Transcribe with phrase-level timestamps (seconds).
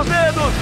[0.00, 0.52] dos dedos.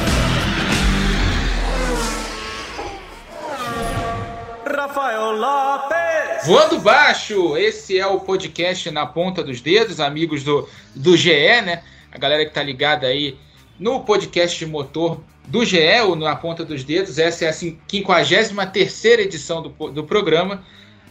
[4.67, 6.47] Rafael Lopes.
[6.47, 11.31] Voando baixo, esse é o podcast na ponta dos dedos, amigos do, do GE,
[11.63, 11.83] né?
[12.11, 13.37] A galera que tá ligada aí
[13.79, 17.19] no podcast motor do GE, ou na ponta dos dedos.
[17.19, 20.65] Essa é a 53 edição do, do programa,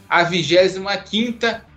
[0.08, 0.88] a 25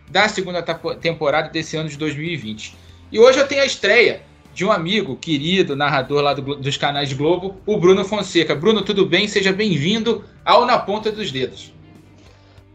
[0.09, 2.75] da segunda temporada desse ano de 2020.
[3.11, 4.21] E hoje eu tenho a estreia
[4.53, 8.53] de um amigo querido, narrador lá do, dos canais Globo, o Bruno Fonseca.
[8.53, 9.27] Bruno, tudo bem?
[9.27, 11.73] Seja bem-vindo ao Na Ponta dos Dedos.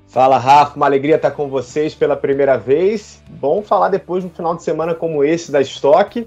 [0.09, 3.23] Fala, Rafa, uma alegria estar com vocês pela primeira vez.
[3.29, 6.27] Bom falar depois de um final de semana como esse da Stock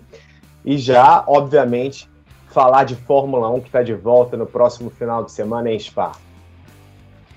[0.63, 2.07] e já, obviamente,
[2.49, 6.11] falar de Fórmula 1 que está de volta no próximo final de semana em Spa.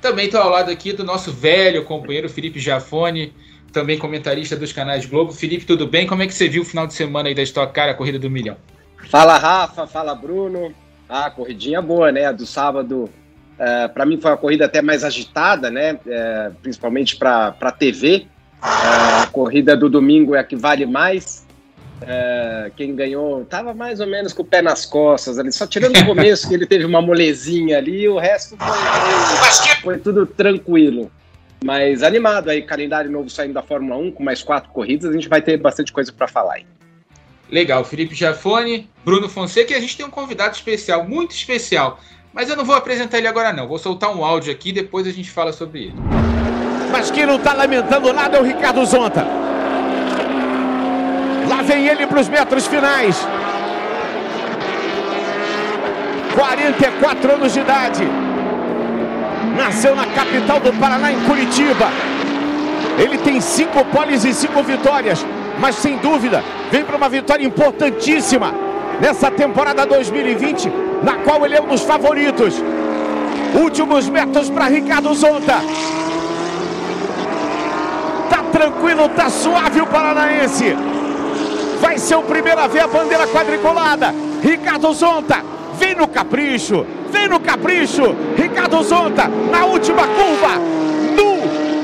[0.02, 3.32] Também estou ao lado aqui do nosso velho companheiro Felipe Jafone,
[3.72, 5.32] também comentarista dos canais Globo.
[5.32, 6.06] Felipe, tudo bem?
[6.06, 8.18] Como é que você viu o final de semana aí da Stock Car, a corrida
[8.18, 8.56] do milhão?
[9.08, 10.72] Fala, Rafa, fala, Bruno.
[11.08, 12.32] Ah, corridinha boa, né?
[12.32, 13.10] Do sábado,
[13.58, 15.98] é, para mim foi uma corrida até mais agitada, né?
[16.06, 18.26] É, principalmente para a TV.
[18.62, 21.46] É, a corrida do domingo é a que vale mais.
[22.00, 25.96] É, quem ganhou estava mais ou menos com o pé nas costas ali, só tirando
[25.96, 31.10] o começo que ele teve uma molezinha ali, o resto foi, foi tudo tranquilo.
[31.64, 35.28] Mas animado aí, calendário novo saindo da Fórmula 1 com mais quatro corridas, a gente
[35.28, 36.66] vai ter bastante coisa para falar aí.
[37.50, 42.00] Legal, Felipe Jafone, Bruno Fonseca e a gente tem um convidado especial, muito especial.
[42.32, 45.06] Mas eu não vou apresentar ele agora não, vou soltar um áudio aqui e depois
[45.06, 45.94] a gente fala sobre ele.
[46.90, 49.24] Mas quem não está lamentando nada é o Ricardo Zonta.
[51.48, 53.16] Lá vem ele para os metros finais.
[56.34, 58.31] 44 anos de idade.
[59.56, 61.90] Nasceu na capital do Paraná, em Curitiba.
[62.98, 65.24] Ele tem cinco poles e cinco vitórias,
[65.58, 68.54] mas sem dúvida vem para uma vitória importantíssima
[69.00, 70.70] nessa temporada 2020,
[71.02, 72.54] na qual ele é um dos favoritos.
[73.54, 75.60] Últimos metros para Ricardo Zonta.
[78.30, 80.74] Tá tranquilo, tá suave o paranaense.
[81.80, 84.14] Vai ser o primeiro a ver a bandeira quadriculada.
[84.42, 85.42] Ricardo Zonta
[85.82, 88.14] vem no capricho, vem no capricho.
[88.36, 90.60] Ricardo Zonta na última curva.
[91.16, 91.42] No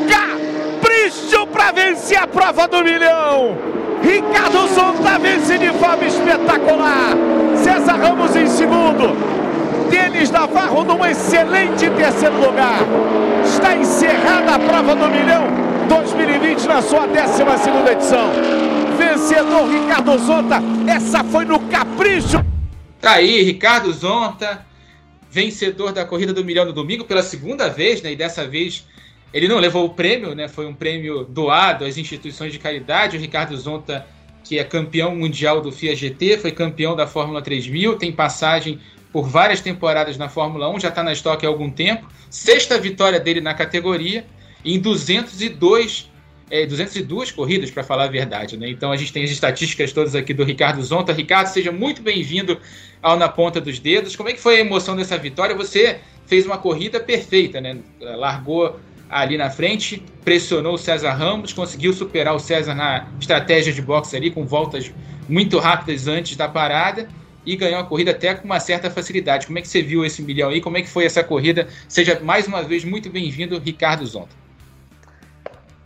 [0.08, 3.58] capricho para vencer a prova do milhão.
[4.00, 7.16] Ricardo Zonta vence de forma espetacular.
[7.56, 9.16] César Ramos em segundo.
[9.90, 12.78] Denis Navarro num excelente terceiro lugar.
[13.44, 15.44] Está encerrada a prova do milhão
[15.88, 18.28] 2020 na sua 12 segunda edição
[18.96, 20.62] vencedor Ricardo Zonta.
[20.86, 22.57] Essa foi no capricho.
[23.00, 24.66] Tá aí, Ricardo Zonta,
[25.30, 28.12] vencedor da corrida do milhão no domingo pela segunda vez, né?
[28.12, 28.86] E dessa vez
[29.32, 30.48] ele não levou o prêmio, né?
[30.48, 33.16] Foi um prêmio doado às instituições de caridade.
[33.16, 34.06] O Ricardo Zonta,
[34.42, 38.80] que é campeão mundial do FIA GT, foi campeão da Fórmula 3000, tem passagem
[39.12, 42.08] por várias temporadas na Fórmula 1, já está na estoque há algum tempo.
[42.28, 44.26] Sexta vitória dele na categoria,
[44.64, 46.10] em 202
[46.50, 48.56] é, 202 corridas, para falar a verdade.
[48.56, 48.70] Né?
[48.70, 51.12] Então a gente tem as estatísticas todas aqui do Ricardo Zonta.
[51.12, 52.58] Ricardo, seja muito bem-vindo
[53.02, 54.16] ao Na Ponta dos Dedos.
[54.16, 55.54] Como é que foi a emoção dessa vitória?
[55.54, 57.78] Você fez uma corrida perfeita, né?
[58.00, 58.78] Largou
[59.08, 64.14] ali na frente, pressionou o César Ramos, conseguiu superar o César na estratégia de boxe
[64.16, 64.92] ali, com voltas
[65.28, 67.08] muito rápidas antes da parada
[67.46, 69.46] e ganhou a corrida até com uma certa facilidade.
[69.46, 70.60] Como é que você viu esse milhão aí?
[70.60, 71.66] Como é que foi essa corrida?
[71.88, 74.47] Seja mais uma vez muito bem-vindo, Ricardo Zonta.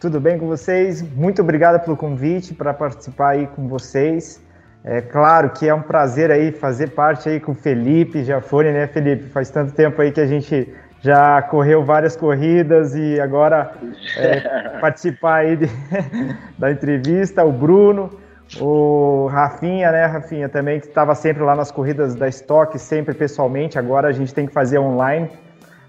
[0.02, 1.00] Tudo bem com vocês?
[1.00, 4.42] Muito obrigado pelo convite para participar aí com vocês.
[4.82, 8.88] É claro que é um prazer aí fazer parte aí com o Felipe Jafone, né,
[8.88, 9.28] Felipe?
[9.28, 13.74] Faz tanto tempo aí que a gente já correu várias corridas e agora
[14.16, 15.70] é, participar aí de,
[16.58, 18.10] da entrevista, o Bruno,
[18.60, 23.78] o Rafinha, né, Rafinha também que estava sempre lá nas corridas da Stock, sempre pessoalmente,
[23.78, 25.30] agora a gente tem que fazer online.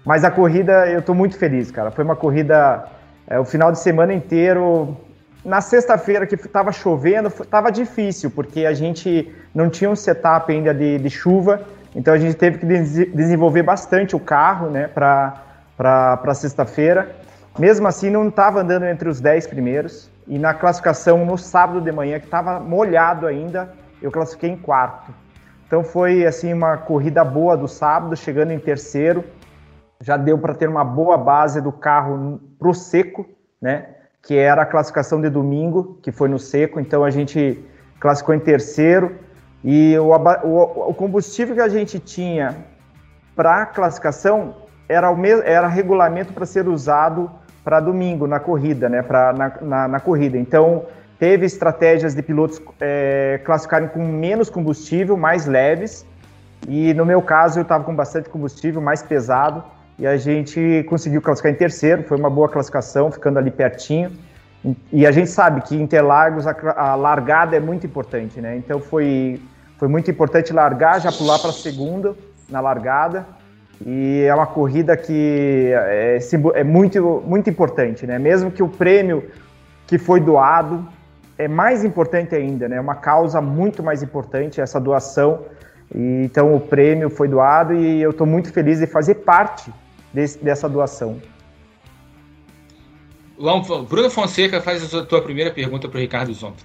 [0.04, 1.90] Mas a corrida, eu estou muito feliz, cara.
[1.90, 2.84] Foi uma corrida
[3.26, 4.96] é, o final de semana inteiro.
[5.44, 10.72] Na sexta-feira que estava chovendo, estava difícil, porque a gente não tinha um setup ainda
[10.72, 11.60] de, de chuva,
[11.94, 17.14] então a gente teve que des desenvolver bastante o carro né, para sexta-feira.
[17.58, 20.10] Mesmo assim, não estava andando entre os 10 primeiros.
[20.26, 23.70] E na classificação no sábado de manhã, que estava molhado ainda,
[24.00, 25.12] eu classifiquei em quarto.
[25.66, 29.22] Então foi assim uma corrida boa do sábado, chegando em terceiro
[30.00, 33.26] já deu para ter uma boa base do carro para o seco,
[33.60, 33.86] né?
[34.22, 36.80] Que era a classificação de domingo, que foi no seco.
[36.80, 37.62] Então a gente
[38.00, 39.18] classificou em terceiro
[39.62, 42.54] e o, o, o combustível que a gente tinha
[43.34, 44.54] para a classificação
[44.88, 47.30] era o mesmo, era regulamento para ser usado
[47.64, 49.02] para domingo na corrida, né?
[49.02, 50.36] Para na, na, na, corrida.
[50.36, 50.84] Então
[51.18, 56.04] teve estratégias de pilotos é, classificarem com menos combustível, mais leves
[56.68, 59.64] E no meu caso, eu estava com bastante combustível, mais pesado,
[59.98, 62.02] e a gente conseguiu classificar em terceiro.
[62.02, 64.10] Foi uma boa classificação, ficando ali pertinho.
[64.92, 68.56] E a gente sabe que Interlagos a, a largada é muito importante, né?
[68.56, 69.40] Então foi,
[69.78, 72.14] foi muito importante largar, já pular para segunda
[72.48, 73.26] na largada.
[73.84, 76.18] E é uma corrida que é,
[76.54, 78.18] é, muito, muito importante, né?
[78.18, 79.24] Mesmo que o prêmio
[79.86, 80.86] que foi doado
[81.36, 82.76] é mais importante ainda, né?
[82.76, 85.42] É uma causa muito mais importante essa doação.
[85.94, 89.70] E, então o prêmio foi doado e eu estou muito feliz de fazer parte
[90.14, 91.20] desse, dessa doação.
[93.88, 96.62] Bruno Fonseca faz a tua primeira pergunta para o Ricardo Zonta.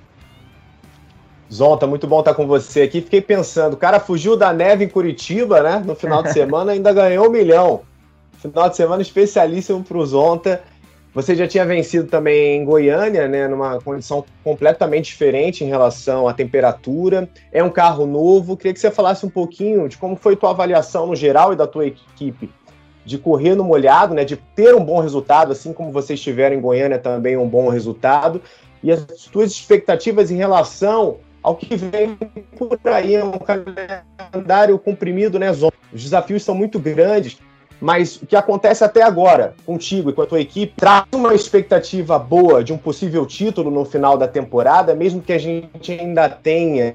[1.52, 3.02] Zonta, muito bom estar com você aqui.
[3.02, 5.84] Fiquei pensando, o cara fugiu da neve em Curitiba, né?
[5.84, 7.82] No final de semana ainda ganhou um milhão.
[8.34, 10.62] Final de semana especialíssimo para o Zonta.
[11.12, 13.48] Você já tinha vencido também em Goiânia, né?
[13.48, 17.28] Numa condição completamente diferente em relação à temperatura.
[17.52, 18.56] É um carro novo.
[18.56, 21.66] Queria que você falasse um pouquinho de como foi tua avaliação no geral e da
[21.66, 22.52] tua equipe
[23.06, 26.62] de correr no molhado, né, de ter um bom resultado, assim como vocês tiveram em
[26.62, 28.42] Goiânia também um bom resultado,
[28.84, 32.16] e as suas expectativas em relação ao que vem
[32.58, 35.50] por aí, é um calendário comprimido, né?
[35.52, 35.72] Os
[36.04, 37.40] desafios são muito grandes,
[37.82, 42.20] mas o que acontece até agora, contigo e com a tua equipe, traz uma expectativa
[42.20, 46.92] boa de um possível título no final da temporada, mesmo que a gente ainda tenha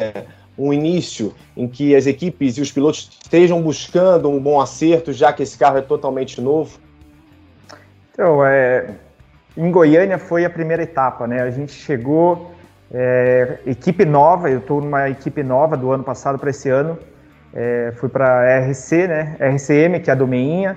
[0.56, 5.32] um início em que as equipes e os pilotos estejam buscando um bom acerto, já
[5.32, 6.78] que esse carro é totalmente novo?
[8.12, 8.94] Então, é,
[9.56, 11.42] em Goiânia foi a primeira etapa, né?
[11.42, 12.52] A gente chegou,
[12.92, 16.98] é, equipe nova, eu estou numa equipe nova do ano passado para esse ano,
[17.52, 19.36] é, fui para RC, né?
[19.40, 20.76] RCM, que é a do Meinha,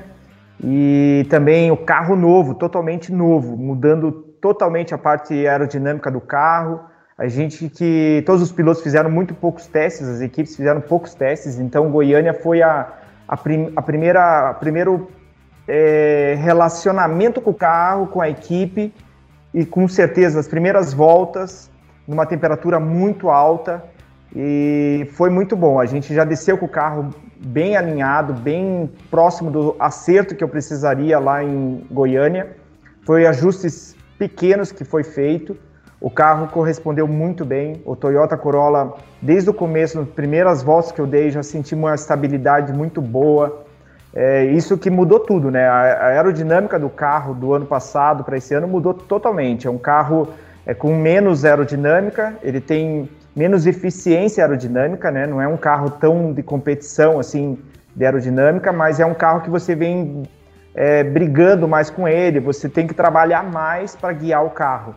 [0.64, 6.82] e também o carro novo, totalmente novo, mudando totalmente a parte aerodinâmica do carro,
[7.18, 11.58] a gente que todos os pilotos fizeram muito poucos testes, as equipes fizeram poucos testes,
[11.60, 12.94] então Goiânia foi a,
[13.28, 15.10] a, prim, a primeira, a primeiro
[15.68, 18.94] é, relacionamento com o carro, com a equipe
[19.52, 21.72] e com certeza as primeiras voltas
[22.08, 23.84] numa temperatura muito alta
[24.36, 25.80] e foi muito bom.
[25.80, 27.10] A gente já desceu com o carro
[27.40, 32.56] bem alinhado, bem próximo do acerto que eu precisaria lá em Goiânia.
[33.04, 35.58] Foi ajustes pequenos que foi feito
[36.00, 37.82] o carro correspondeu muito bem.
[37.84, 41.96] O Toyota Corolla, desde o começo, nas primeiras voltas que eu dei, já senti uma
[41.96, 43.66] estabilidade muito boa.
[44.14, 45.68] É, isso que mudou tudo, né?
[45.68, 49.68] A, aerodinâmica do carro do ano passado para esse ano mudou totalmente.
[49.68, 50.30] É um carro
[50.68, 55.26] é, com menos aerodinâmica, ele tem menos eficiência aerodinâmica, né?
[55.26, 57.58] Não é um carro tão de competição assim
[57.96, 60.24] de aerodinâmica, mas é um carro que você vem
[60.76, 62.40] é, brigando mais com ele.
[62.40, 64.94] Você tem que trabalhar mais para guiar o carro.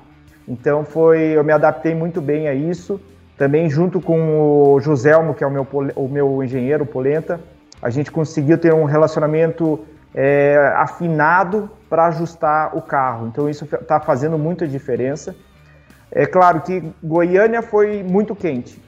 [0.47, 3.01] Então foi, eu me adaptei muito bem a isso.
[3.37, 5.67] Também junto com o Joselmo, que é o meu,
[5.97, 7.41] o meu engenheiro polenta,
[7.81, 9.81] a gente conseguiu ter um relacionamento
[10.15, 13.29] é, afinado para ajustar o carro.
[13.29, 15.35] Então isso está fazendo muita diferença.
[16.13, 18.83] É claro que Goiânia foi muito quente,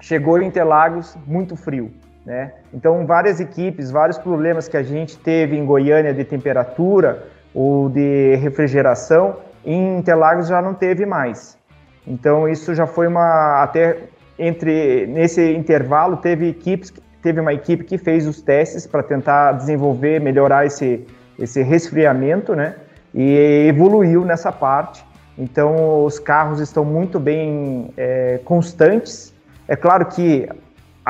[0.00, 1.90] chegou em Interlagos muito frio.
[2.24, 2.52] Né?
[2.72, 8.36] Então várias equipes, vários problemas que a gente teve em Goiânia de temperatura ou de
[8.36, 11.58] refrigeração, em Interlagos já não teve mais.
[12.06, 13.98] Então isso já foi uma até
[14.38, 20.20] entre nesse intervalo teve equipes teve uma equipe que fez os testes para tentar desenvolver
[20.20, 21.06] melhorar esse
[21.38, 22.76] esse resfriamento, né?
[23.14, 25.04] E evoluiu nessa parte.
[25.38, 29.34] Então os carros estão muito bem é, constantes.
[29.66, 30.46] É claro que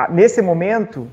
[0.09, 1.07] nesse momento,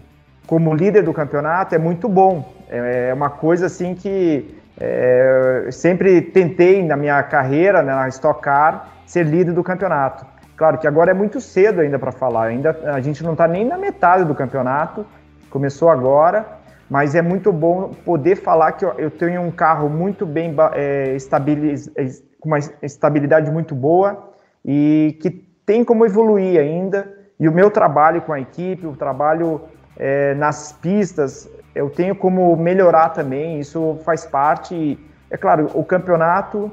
[0.46, 2.52] como líder do campeonato, é muito bom.
[2.70, 8.88] É uma coisa assim que é, sempre tentei na minha carreira, né, na Stock Car,
[9.06, 10.24] ser líder do campeonato.
[10.56, 13.64] Claro que agora é muito cedo ainda para falar, ainda a gente não está nem
[13.64, 15.06] na metade do campeonato,
[15.50, 16.46] começou agora,
[16.90, 22.04] mas é muito bom poder falar que eu tenho um carro muito bem é, é,
[22.40, 24.30] com uma estabilidade muito boa
[24.64, 25.30] e que
[25.64, 27.12] tem como evoluir ainda.
[27.38, 29.60] E o meu trabalho com a equipe, o trabalho
[29.96, 34.98] é, nas pistas, eu tenho como melhorar também, isso faz parte.
[35.30, 36.72] É claro, o campeonato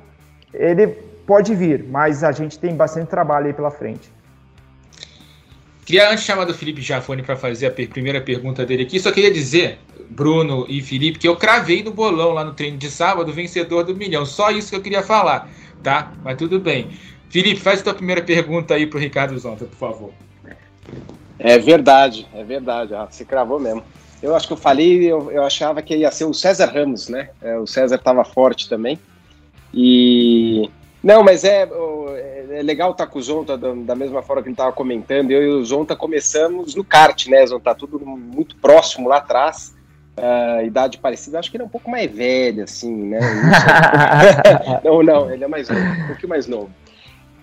[0.51, 0.87] ele
[1.27, 4.11] pode vir, mas a gente tem bastante trabalho aí pela frente.
[5.85, 8.99] Queria antes chamar do Felipe Jafone para fazer a per primeira pergunta dele aqui.
[8.99, 9.77] Só queria dizer,
[10.09, 13.95] Bruno e Felipe, que eu cravei no bolão lá no treino de sábado, vencedor do
[13.95, 14.25] milhão.
[14.25, 15.47] Só isso que eu queria falar,
[15.83, 16.13] tá?
[16.23, 16.89] Mas tudo bem.
[17.29, 20.11] Felipe, faz a tua primeira pergunta aí para o Ricardo Zonta, por favor.
[21.37, 22.95] É verdade, é verdade.
[22.95, 23.83] Ah, você cravou mesmo.
[24.21, 27.29] Eu acho que eu falei, eu, eu achava que ia ser o César Ramos, né?
[27.41, 28.99] É, o César estava forte também.
[29.73, 30.69] E.
[31.03, 34.47] Não, mas é, é, é legal estar com o Zonta da, da mesma forma que
[34.47, 35.29] ele estava comentando.
[35.29, 37.75] Eu e o Zonta começamos no kart, né, Zonta?
[37.75, 39.75] Tudo muito próximo lá atrás.
[40.17, 43.19] Uh, idade parecida, acho que ele é um pouco mais velho, assim, né?
[44.81, 46.69] não, não, ele é mais novo, um pouquinho mais novo.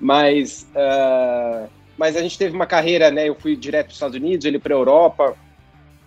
[0.01, 3.29] Mas, uh, mas a gente teve uma carreira, né?
[3.29, 5.37] Eu fui direto para os Estados Unidos, ele para a Europa,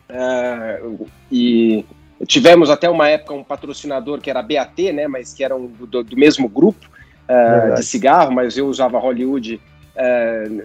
[0.10, 1.86] uh, e
[2.26, 5.08] tivemos até uma época um patrocinador que era a BAT, né?
[5.08, 6.86] Mas que era um, do, do mesmo grupo
[7.76, 9.60] de cigarro, mas eu usava Hollywood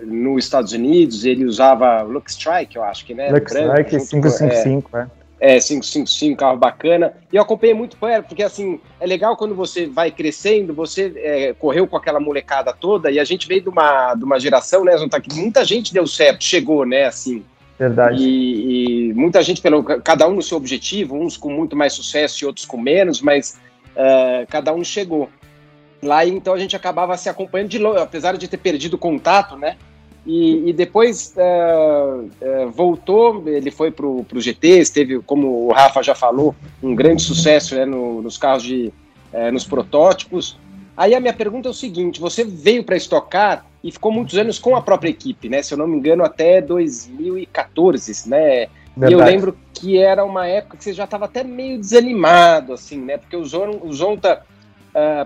[0.05, 3.31] nos Estados Unidos, ele usava Lux Strike, eu acho que, né?
[3.31, 5.01] Lux Strike 555, é.
[5.01, 5.07] é
[5.41, 7.15] é, 555, carro bacana.
[7.33, 11.55] E eu acompanhei muito perto, porque assim, é legal quando você vai crescendo, você é,
[11.55, 14.97] correu com aquela molecada toda, e a gente veio de uma, de uma geração, né,
[14.97, 17.43] Zonta, que muita gente deu certo, chegou, né, assim.
[17.81, 18.23] Verdade.
[18.23, 22.45] E, e, muita gente, pelo, cada um no seu objetivo, uns com muito mais sucesso
[22.45, 23.59] e outros com menos, mas
[23.97, 25.31] uh, cada um chegou.
[26.03, 29.79] Lá, então, a gente acabava se acompanhando de longe, apesar de ter perdido contato, né?
[30.27, 36.03] E, e depois uh, uh, voltou, ele foi para o GT, teve, como o Rafa
[36.03, 38.93] já falou, um grande sucesso né, no, nos carros de.
[39.33, 40.59] Uh, nos protótipos.
[40.97, 44.59] Aí a minha pergunta é o seguinte: você veio para estocar e ficou muitos anos
[44.59, 45.63] com a própria equipe, né?
[45.63, 48.69] Se eu não me engano, até 2014, né?
[48.97, 49.13] Verdade.
[49.13, 53.01] E eu lembro que era uma época que você já estava até meio desanimado, assim,
[53.01, 53.17] né?
[53.17, 54.43] Porque o Zonta,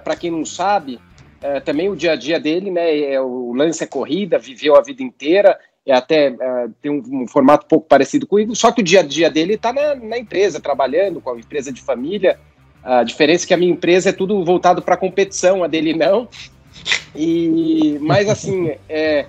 [0.05, 1.01] para quem não sabe,
[1.45, 2.99] é, também o dia a dia dele, né?
[2.99, 7.29] É, o lance é corrida, viveu a vida inteira, é até é, tem um, um,
[7.29, 9.95] formato pouco parecido com o Igor, só que o dia a dia dele está na,
[9.95, 12.39] na, empresa, trabalhando com a empresa de família.
[12.83, 16.29] A diferença é que a minha empresa é tudo voltado para competição, a dele não.
[17.15, 19.27] E, mas assim, é,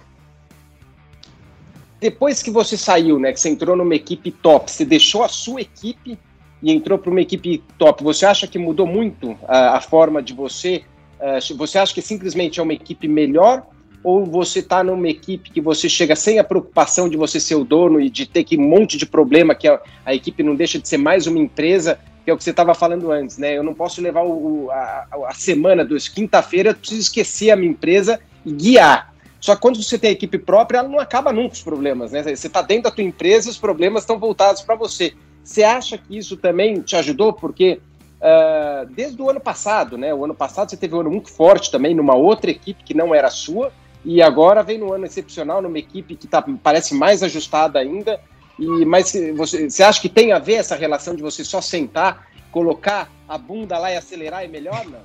[1.99, 5.61] depois que você saiu, né, que você entrou numa equipe top, você deixou a sua
[5.61, 6.17] equipe
[6.63, 10.33] e entrou para uma equipe top, você acha que mudou muito a, a forma de
[10.33, 10.83] você
[11.19, 13.65] é, você acha que simplesmente é uma equipe melhor?
[14.03, 17.63] Ou você está numa equipe que você chega sem a preocupação de você ser o
[17.63, 20.77] dono e de ter que um monte de problema, que a, a equipe não deixa
[20.77, 23.55] de ser mais uma empresa, que é o que você estava falando antes, né?
[23.55, 27.69] Eu não posso levar o, a, a semana dos quinta-feira, eu preciso esquecer a minha
[27.69, 29.13] empresa e guiar.
[29.39, 32.23] Só que quando você tem a equipe própria, ela não acaba nunca os problemas, né?
[32.23, 35.13] Você está dentro da tua empresa, os problemas estão voltados para você.
[35.43, 37.31] Você acha que isso também te ajudou?
[37.31, 37.79] Porque
[38.19, 40.11] uh, desde o ano passado, né?
[40.11, 43.13] O ano passado você teve um ano muito forte também numa outra equipe que não
[43.13, 43.71] era sua,
[44.03, 48.19] e agora vem no ano excepcional numa equipe que tá, parece mais ajustada ainda.
[48.57, 52.27] E mas você, você acha que tem a ver essa relação de você só sentar,
[52.51, 54.99] colocar a bunda lá e acelerar é melhor, não?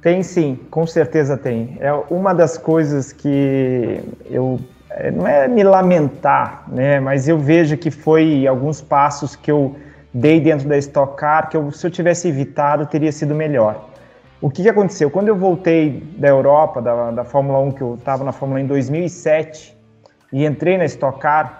[0.00, 1.76] Tem sim, com certeza tem.
[1.78, 4.58] É uma das coisas que eu
[4.90, 6.98] é, não é me lamentar, né?
[7.00, 9.76] Mas eu vejo que foi alguns passos que eu
[10.12, 13.88] dei dentro da Stock Car, que eu, se eu tivesse evitado, teria sido melhor.
[14.40, 15.10] O que, que aconteceu?
[15.10, 18.64] Quando eu voltei da Europa, da, da Fórmula 1, que eu estava na Fórmula 1
[18.64, 19.76] em 2007,
[20.32, 21.59] e entrei na Stock Car,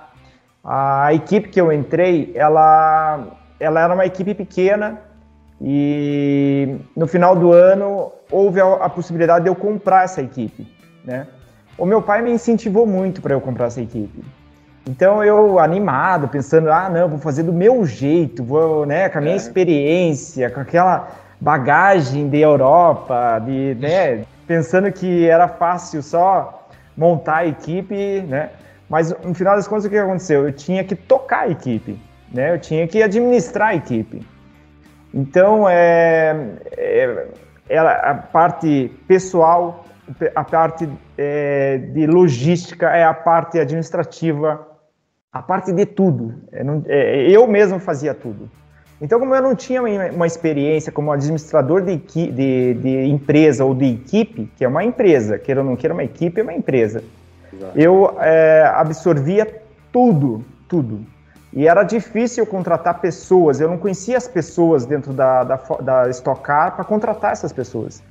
[0.64, 3.26] a equipe que eu entrei, ela,
[3.58, 4.98] ela era uma equipe pequena,
[5.60, 10.66] e no final do ano houve a, a possibilidade de eu comprar essa equipe,
[11.04, 11.26] né?
[11.76, 14.22] O meu pai me incentivou muito para eu comprar essa equipe.
[14.86, 19.20] Então eu animado, pensando, ah, não, vou fazer do meu jeito, vou, né, com a
[19.20, 19.36] minha é.
[19.36, 21.08] experiência, com aquela
[21.40, 28.50] bagagem de Europa, de, né, pensando que era fácil só montar a equipe, né?
[28.90, 30.46] Mas no final das contas o que aconteceu?
[30.46, 31.98] Eu tinha que tocar a equipe,
[32.30, 32.52] né?
[32.52, 34.26] Eu tinha que administrar a equipe.
[35.14, 37.28] Então é, é,
[37.68, 39.84] é a parte pessoal,
[40.34, 44.68] a parte é, de logística é a parte administrativa
[45.32, 46.34] a parte de tudo.
[46.52, 48.50] É, eu mesmo fazia tudo.
[49.00, 53.86] Então, como eu não tinha uma experiência como administrador de, de, de empresa ou de
[53.86, 57.02] equipe, que é uma empresa, queira ou não queira, uma equipe é uma empresa,
[57.74, 61.04] Eu é, absorvia tudo, tudo.
[61.52, 66.42] E era difícil contratar pessoas, eu não conhecia as pessoas dentro da, da, da Stock
[66.42, 68.02] Car para contratar essas pessoas.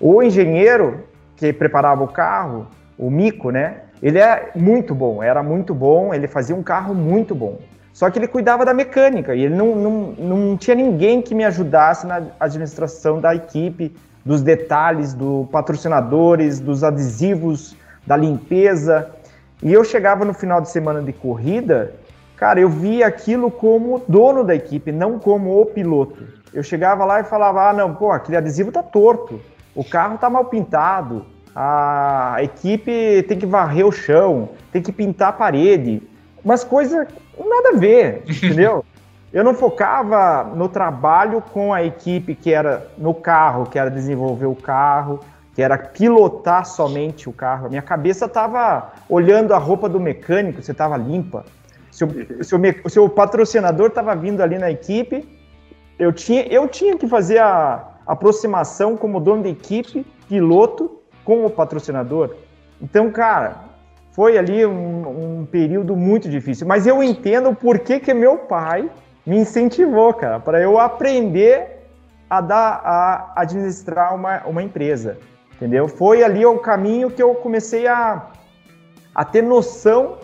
[0.00, 3.82] O engenheiro que preparava o carro, o Mico, né?
[4.02, 7.58] Ele é muito bom, era muito bom, ele fazia um carro muito bom.
[7.92, 11.44] Só que ele cuidava da mecânica e ele não, não, não tinha ninguém que me
[11.44, 17.74] ajudasse na administração da equipe, dos detalhes, dos patrocinadores, dos adesivos,
[18.06, 19.10] da limpeza.
[19.62, 21.94] E eu chegava no final de semana de corrida,
[22.36, 26.22] cara, eu via aquilo como dono da equipe, não como o piloto.
[26.52, 29.40] Eu chegava lá e falava: ah, não, pô, aquele adesivo tá torto,
[29.74, 35.30] o carro tá mal pintado, a equipe tem que varrer o chão, tem que pintar
[35.30, 36.02] a parede,
[36.44, 37.08] umas coisas
[37.38, 38.84] nada a ver, entendeu?
[39.32, 44.46] Eu não focava no trabalho com a equipe que era no carro, que era desenvolver
[44.46, 45.20] o carro,
[45.56, 47.64] que era pilotar somente o carro.
[47.64, 51.46] A minha cabeça estava olhando a roupa do mecânico, você estava limpa.
[51.90, 55.26] Se o, se o, se o patrocinador estava vindo ali na equipe,
[55.98, 61.48] eu tinha, eu tinha que fazer a aproximação como dono da equipe, piloto, com o
[61.48, 62.36] patrocinador.
[62.78, 63.64] Então, cara,
[64.10, 66.66] foi ali um, um período muito difícil.
[66.66, 68.90] Mas eu entendo por que, que meu pai
[69.24, 71.88] me incentivou, cara, para eu aprender
[72.28, 75.16] a dar a administrar uma, uma empresa
[75.56, 75.88] entendeu?
[75.88, 78.30] Foi ali o caminho que eu comecei a,
[79.14, 80.18] a ter noção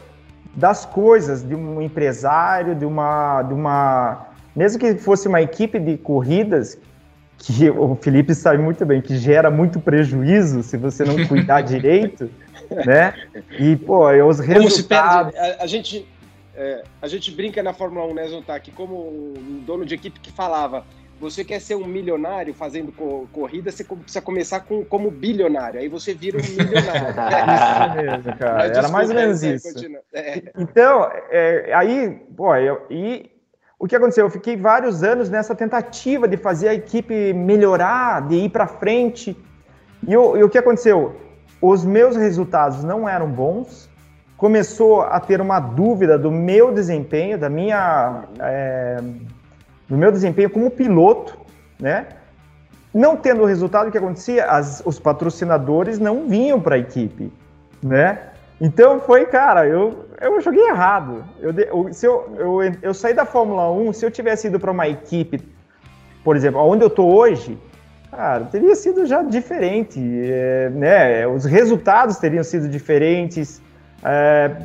[0.54, 5.96] das coisas de um empresário, de uma, de uma, mesmo que fosse uma equipe de
[5.96, 6.78] corridas,
[7.38, 12.30] que o Felipe sabe muito bem que gera muito prejuízo se você não cuidar direito,
[12.86, 13.14] né?
[13.58, 15.34] E pô, os resultados.
[15.34, 16.06] A, a gente
[16.54, 20.30] é, a gente brinca na Fórmula 1, né, Zontak, como um dono de equipe que
[20.30, 20.84] falava
[21.22, 25.78] você quer ser um milionário fazendo co corrida, você precisa começar com, como bilionário.
[25.78, 27.14] Aí você vira um milionário.
[27.22, 28.66] é isso mesmo, cara.
[28.66, 29.68] Era mais ou menos é, isso.
[30.12, 30.42] É.
[30.58, 33.30] Então, é, aí, pô, eu, e
[33.78, 34.26] o que aconteceu?
[34.26, 39.36] Eu fiquei vários anos nessa tentativa de fazer a equipe melhorar, de ir para frente.
[40.06, 41.14] E, o, e o que aconteceu?
[41.60, 43.88] Os meus resultados não eram bons.
[44.36, 48.24] Começou a ter uma dúvida do meu desempenho, da minha.
[48.40, 48.96] É,
[49.92, 51.38] no meu desempenho como piloto,
[51.78, 52.06] né?
[52.94, 54.46] Não tendo o resultado, o que acontecia?
[54.46, 57.30] As, os patrocinadores não vinham para a equipe,
[57.82, 58.18] né?
[58.58, 61.22] Então foi, cara, eu, eu joguei errado.
[61.38, 64.70] Eu, eu, se eu, eu, eu saí da Fórmula 1, se eu tivesse ido para
[64.70, 65.42] uma equipe,
[66.24, 67.58] por exemplo, onde eu estou hoje,
[68.10, 71.26] cara, teria sido já diferente, é, né?
[71.26, 73.60] Os resultados teriam sido diferentes.
[74.02, 74.56] É,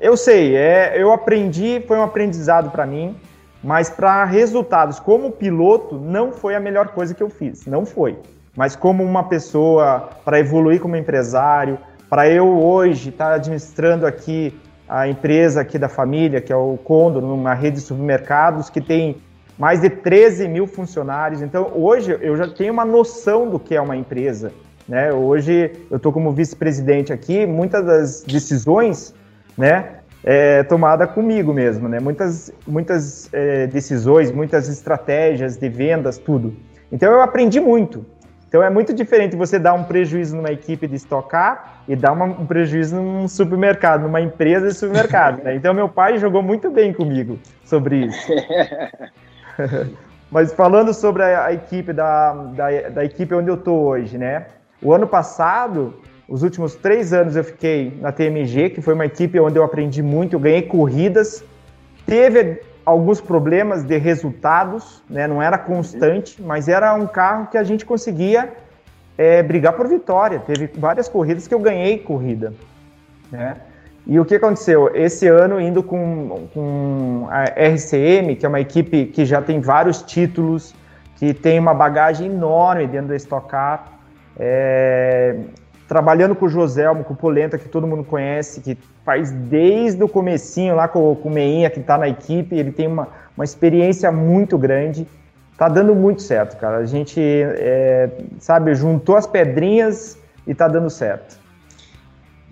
[0.00, 3.14] eu sei, é, eu aprendi, foi um aprendizado para mim.
[3.62, 7.66] Mas para resultados como piloto, não foi a melhor coisa que eu fiz.
[7.66, 8.18] Não foi.
[8.56, 14.58] Mas como uma pessoa, para evoluir como empresário, para eu hoje estar tá administrando aqui
[14.88, 19.16] a empresa aqui da família, que é o Condor, numa rede de supermercados que tem
[19.58, 21.42] mais de 13 mil funcionários.
[21.42, 24.52] Então, hoje eu já tenho uma noção do que é uma empresa.
[24.88, 25.12] Né?
[25.12, 29.14] Hoje eu estou como vice-presidente aqui, muitas das decisões
[29.56, 32.00] né, é, tomada comigo mesmo, né?
[32.00, 36.54] Muitas, muitas é, decisões, muitas estratégias de vendas, tudo.
[36.90, 38.04] Então eu aprendi muito.
[38.48, 42.24] Então é muito diferente você dar um prejuízo numa equipe de estocar e dar uma,
[42.24, 45.44] um prejuízo num supermercado, numa empresa de supermercado.
[45.44, 45.54] Né?
[45.54, 48.32] Então meu pai jogou muito bem comigo sobre isso.
[50.30, 54.46] Mas falando sobre a, a equipe da, da, da, equipe onde eu estou hoje, né?
[54.82, 55.94] O ano passado
[56.28, 60.02] os últimos três anos eu fiquei na TMG, que foi uma equipe onde eu aprendi
[60.02, 61.42] muito, eu ganhei corridas,
[62.04, 65.26] teve alguns problemas de resultados, né?
[65.26, 68.52] não era constante, mas era um carro que a gente conseguia
[69.16, 70.38] é, brigar por vitória.
[70.38, 72.52] Teve várias corridas que eu ganhei corrida.
[73.30, 73.56] Né?
[74.06, 74.90] E o que aconteceu?
[74.94, 80.02] Esse ano, indo com, com a RCM, que é uma equipe que já tem vários
[80.02, 80.74] títulos,
[81.16, 83.98] que tem uma bagagem enorme dentro da Stock Car,
[84.38, 85.36] é,
[85.88, 90.08] trabalhando com o Joselmo, com o Polenta, que todo mundo conhece, que faz desde o
[90.08, 94.12] comecinho lá com, com o Meinha, que está na equipe, ele tem uma, uma experiência
[94.12, 95.08] muito grande,
[95.56, 96.76] tá dando muito certo, cara.
[96.76, 101.37] A gente, é, sabe, juntou as pedrinhas e tá dando certo.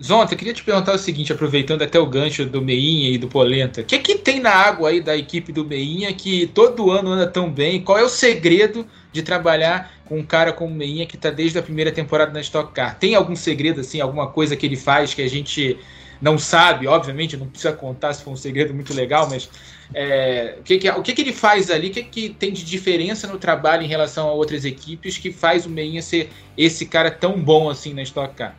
[0.01, 3.27] Zonta, eu queria te perguntar o seguinte, aproveitando até o gancho do Meinha e do
[3.27, 7.09] Polenta, o que, que tem na água aí da equipe do Meinha que todo ano
[7.09, 7.81] anda tão bem?
[7.81, 11.57] Qual é o segredo de trabalhar com um cara como o Meinha que está desde
[11.57, 12.99] a primeira temporada na Stock Car?
[12.99, 15.79] Tem algum segredo, assim, alguma coisa que ele faz que a gente
[16.21, 16.85] não sabe?
[16.85, 19.49] Obviamente, não precisa contar se for um segredo muito legal, mas
[19.95, 21.87] é, o, que, que, o que, que ele faz ali?
[21.87, 25.65] O que, que tem de diferença no trabalho em relação a outras equipes que faz
[25.65, 28.55] o Meinha ser esse cara tão bom assim na Stock Car?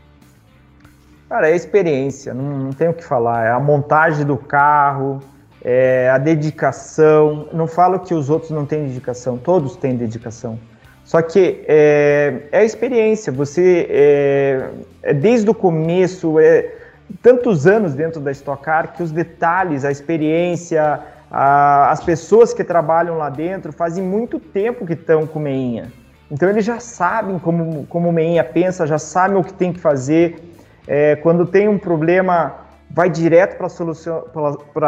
[1.28, 3.46] Cara, é experiência, não, não tenho o que falar.
[3.46, 5.20] É a montagem do carro,
[5.62, 7.48] é a dedicação.
[7.52, 10.58] Não falo que os outros não têm dedicação, todos têm dedicação.
[11.04, 13.30] Só que é, é a experiência.
[13.30, 14.70] Você, é,
[15.02, 16.72] é desde o começo, é,
[17.20, 22.64] tantos anos dentro da Stock Car, que os detalhes, a experiência, a, as pessoas que
[22.64, 25.92] trabalham lá dentro fazem muito tempo que estão com meinha.
[26.30, 29.80] Então eles já sabem como, como o meinha pensa, já sabem o que tem que
[29.80, 30.47] fazer
[30.88, 33.66] é, quando tem um problema, vai direto para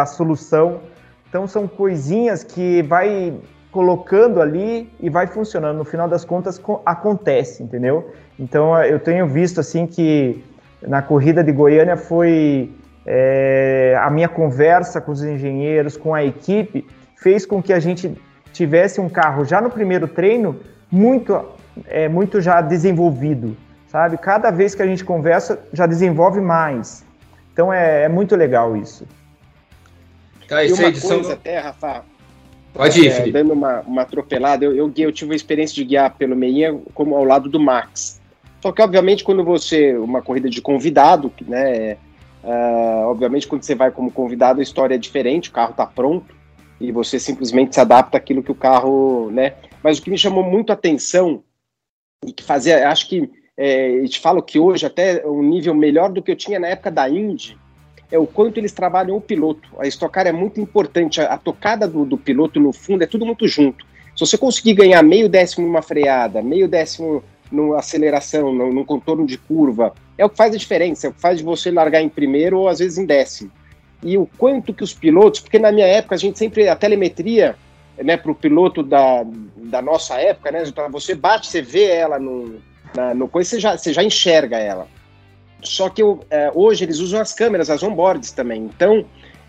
[0.02, 0.80] a solução.
[1.28, 3.34] Então são coisinhas que vai
[3.70, 5.76] colocando ali e vai funcionando.
[5.76, 8.10] No final das contas acontece, entendeu?
[8.38, 10.42] Então eu tenho visto assim que
[10.82, 12.72] na corrida de Goiânia foi
[13.06, 16.86] é, a minha conversa com os engenheiros, com a equipe,
[17.16, 18.18] fez com que a gente
[18.52, 20.56] tivesse um carro já no primeiro treino
[20.90, 21.38] muito
[21.86, 23.56] é muito já desenvolvido,
[23.90, 24.16] sabe?
[24.16, 27.04] Cada vez que a gente conversa, já desenvolve mais.
[27.52, 29.06] Então é, é muito legal isso.
[30.48, 31.16] Tá, e uma edição...
[31.16, 32.04] coisa até, Rafa,
[32.72, 33.32] Pode ir, é, Felipe.
[33.32, 37.16] Dando uma, uma atropelada, eu, eu, eu, tive a experiência de guiar pelo Meinha como
[37.16, 38.20] ao lado do Max.
[38.62, 39.96] Só que, obviamente, quando você.
[39.96, 41.96] Uma corrida de convidado, né?
[42.42, 46.34] Uh, obviamente, quando você vai como convidado, a história é diferente, o carro está pronto
[46.80, 49.30] e você simplesmente se adapta àquilo que o carro.
[49.30, 49.54] né?
[49.82, 51.42] Mas o que me chamou muito a atenção
[52.24, 52.88] e que fazia.
[52.88, 53.39] Acho que.
[53.62, 56.90] É, te falo que hoje até um nível melhor do que eu tinha na época
[56.90, 57.58] da Indy
[58.10, 59.68] é o quanto eles trabalham o piloto.
[59.78, 63.26] A estocar é muito importante, a, a tocada do, do, piloto no fundo é tudo
[63.26, 63.84] muito junto.
[64.16, 69.26] Se você conseguir ganhar meio décimo numa freada, meio décimo numa aceleração, num, num contorno
[69.26, 72.08] de curva, é o que faz a diferença, é o que faz você largar em
[72.08, 73.52] primeiro ou às vezes em décimo.
[74.02, 77.56] E o quanto que os pilotos, porque na minha época a gente sempre, a telemetria,
[78.02, 79.22] né, para o piloto da,
[79.56, 82.58] da nossa época, né, você bate, você vê ela no,
[82.94, 84.86] na, no coisa, você já, você já enxerga ela.
[85.62, 88.62] Só que eu, é, hoje eles usam as câmeras, as onboards também.
[88.62, 89.04] Então,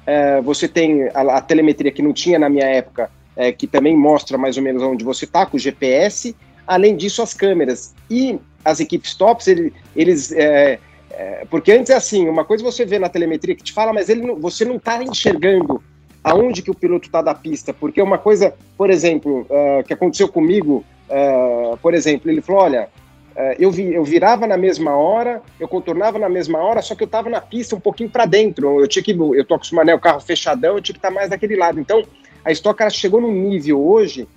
[0.05, 3.95] é, você tem a, a, telemetria que não tinha na minha época, é, que também
[3.95, 6.35] mostra mais ou menos onde você está com o GPS.
[6.67, 7.93] Além disso, as câmeras.
[8.09, 10.31] E as equipes tops, ele, eles.
[10.31, 10.79] É,
[11.11, 14.09] é, porque antes é assim, uma coisa você vê na telemetria que te fala, mas
[14.09, 15.81] ele você não está enxergando
[16.23, 17.73] aonde que o piloto está da pista.
[17.73, 22.89] Porque uma coisa, por exemplo, uh, que aconteceu comigo, uh, por exemplo, ele falou: olha,
[23.57, 27.05] eu, vi, eu virava na mesma hora, eu contornava na mesma hora, só que eu
[27.05, 28.81] estava na pista um pouquinho para dentro.
[28.81, 31.13] Eu tinha que, eu tô acostumado, né, o carro fechadão, eu tinha que estar tá
[31.13, 31.79] mais daquele lado.
[31.79, 32.03] Então,
[32.43, 34.27] a Stock chegou num nível hoje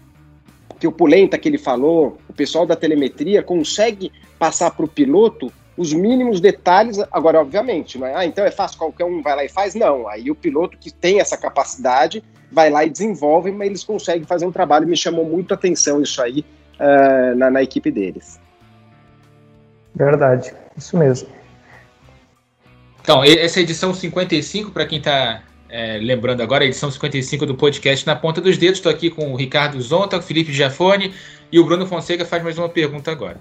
[0.79, 5.53] que o Pulenta que ele falou, o pessoal da telemetria consegue passar para o piloto
[5.77, 6.99] os mínimos detalhes.
[7.11, 9.75] Agora, obviamente, não é, ah, então é fácil, qualquer um vai lá e faz.
[9.75, 14.25] Não, aí o piloto que tem essa capacidade vai lá e desenvolve, mas eles conseguem
[14.25, 14.87] fazer um trabalho.
[14.87, 16.45] Me chamou muito a atenção isso aí
[16.79, 18.39] uh, na, na equipe deles.
[19.95, 21.29] Verdade, isso mesmo.
[23.01, 27.55] Então, essa é edição 55, para quem está é, lembrando agora, a edição 55 do
[27.55, 28.79] podcast Na Ponta dos Dedos.
[28.79, 31.13] Estou aqui com o Ricardo Zonta, o Felipe Giafone
[31.53, 33.39] e o Bruno Fonseca faz mais uma pergunta agora.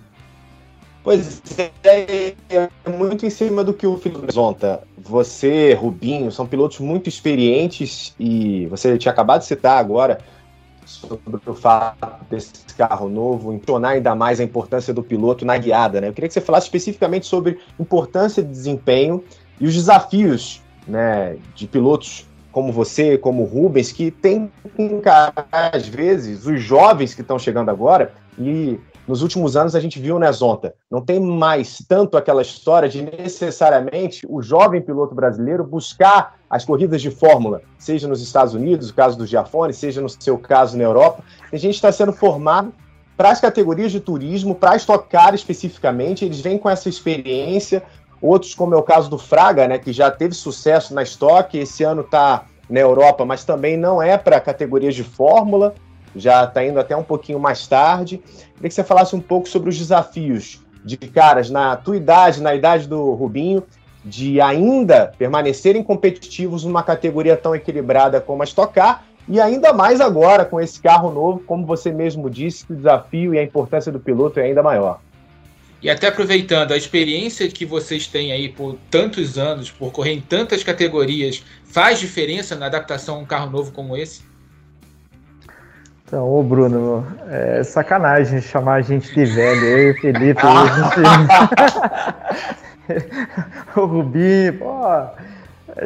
[1.03, 4.83] Pois é, é muito em cima do que o Felipe Zonta.
[4.97, 10.19] Você, Rubinho, são pilotos muito experientes e você tinha acabado de citar agora
[10.85, 16.01] sobre o fato desse carro novo, tornar ainda mais a importância do piloto na guiada.
[16.01, 16.09] Né?
[16.09, 19.23] Eu queria que você falasse especificamente sobre importância de desempenho
[19.59, 25.87] e os desafios né, de pilotos como você, como Rubens, que tem que encarar, às
[25.87, 30.31] vezes, os jovens que estão chegando agora e nos últimos anos a gente viu, né,
[30.31, 30.73] Zonta?
[30.89, 37.01] Não tem mais tanto aquela história de necessariamente o jovem piloto brasileiro buscar as corridas
[37.01, 40.83] de Fórmula, seja nos Estados Unidos, o caso do Giafone, seja no seu caso na
[40.83, 41.21] Europa.
[41.51, 42.71] A gente está sendo formado
[43.17, 47.83] para as categorias de turismo, para estocar especificamente, eles vêm com essa experiência.
[48.21, 51.83] Outros, como é o caso do Fraga, né, que já teve sucesso na estoque, esse
[51.83, 55.75] ano está na Europa, mas também não é para categorias de Fórmula
[56.15, 58.17] já está indo até um pouquinho mais tarde.
[58.55, 62.53] Queria que você falasse um pouco sobre os desafios de caras na tua idade, na
[62.53, 63.63] idade do Rubinho,
[64.03, 70.01] de ainda permanecerem competitivos numa categoria tão equilibrada como a Stock Car, e ainda mais
[70.01, 73.99] agora com esse carro novo, como você mesmo disse, o desafio e a importância do
[73.99, 74.99] piloto é ainda maior.
[75.81, 80.21] E até aproveitando a experiência que vocês têm aí por tantos anos, por correr em
[80.21, 84.21] tantas categorias, faz diferença na adaptação a um carro novo como esse?
[86.13, 90.43] Então, ô Bruno, é sacanagem chamar a gente de velho, eu e o Felipe.
[93.75, 94.75] o Rubinho, pô.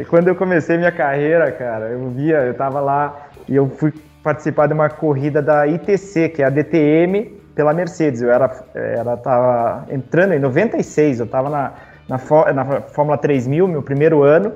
[0.10, 4.68] Quando eu comecei minha carreira, cara, eu via, eu tava lá e eu fui participar
[4.68, 7.24] de uma corrida da ITC, que é a DTM
[7.56, 8.22] pela Mercedes.
[8.22, 11.72] Eu era, era tava entrando em 96, eu tava na,
[12.10, 12.18] na,
[12.54, 14.52] na Fórmula 3000, meu primeiro ano,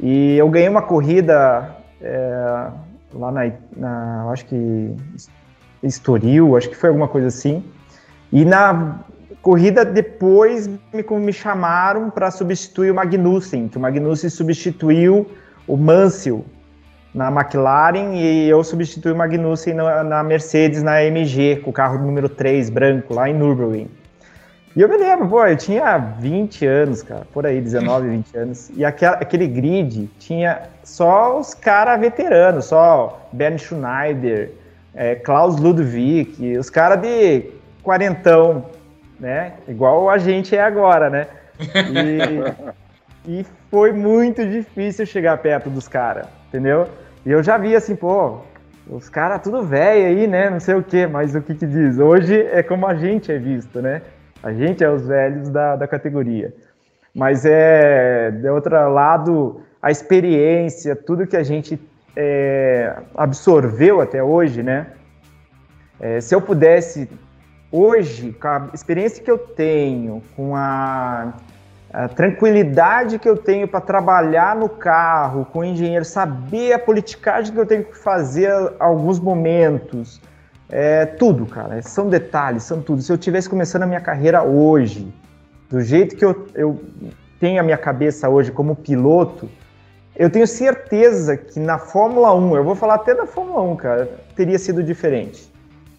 [0.00, 1.76] e eu ganhei uma corrida.
[2.00, 2.83] É,
[3.14, 4.96] lá na, na acho que
[5.82, 7.64] Estoril, acho que foi alguma coisa assim.
[8.32, 9.00] E na
[9.42, 15.26] corrida depois me, me chamaram para substituir o Magnussen, que o Magnussen substituiu
[15.66, 16.44] o Mansell
[17.14, 21.98] na McLaren e eu substituí o Magnussen na, na Mercedes, na AMG, com o carro
[21.98, 23.88] número 3, branco, lá em Nürburgring.
[24.76, 28.70] E eu me lembro, pô, eu tinha 20 anos, cara, por aí, 19, 20 anos.
[28.74, 34.50] E aquela, aquele grid tinha só os caras veteranos, só Ben Schneider,
[34.92, 37.50] é, Klaus Ludwig, os caras de
[37.84, 38.64] quarentão,
[39.20, 39.52] né?
[39.68, 41.28] Igual a gente é agora, né?
[43.26, 46.88] E, e foi muito difícil chegar perto dos caras, entendeu?
[47.24, 48.38] E eu já vi assim, pô,
[48.88, 50.50] os caras tudo velho aí, né?
[50.50, 51.98] Não sei o que, mas o que que diz?
[51.98, 54.02] Hoje é como a gente é visto, né?
[54.44, 56.52] A gente é os velhos da, da categoria.
[57.14, 61.80] Mas é, de outro lado, a experiência, tudo que a gente
[62.14, 64.88] é, absorveu até hoje, né?
[65.98, 67.08] É, se eu pudesse,
[67.72, 71.32] hoje, com a experiência que eu tenho, com a,
[71.90, 77.50] a tranquilidade que eu tenho para trabalhar no carro, com o engenheiro, saber a politicagem
[77.50, 80.20] que eu tenho que fazer alguns momentos,
[80.76, 81.80] é tudo, cara.
[81.82, 83.00] São detalhes, são tudo.
[83.00, 85.06] Se eu tivesse começando a minha carreira hoje,
[85.70, 86.82] do jeito que eu, eu
[87.38, 89.48] tenho a minha cabeça hoje como piloto,
[90.16, 94.10] eu tenho certeza que na Fórmula 1, eu vou falar até da Fórmula 1, cara,
[94.34, 95.48] teria sido diferente.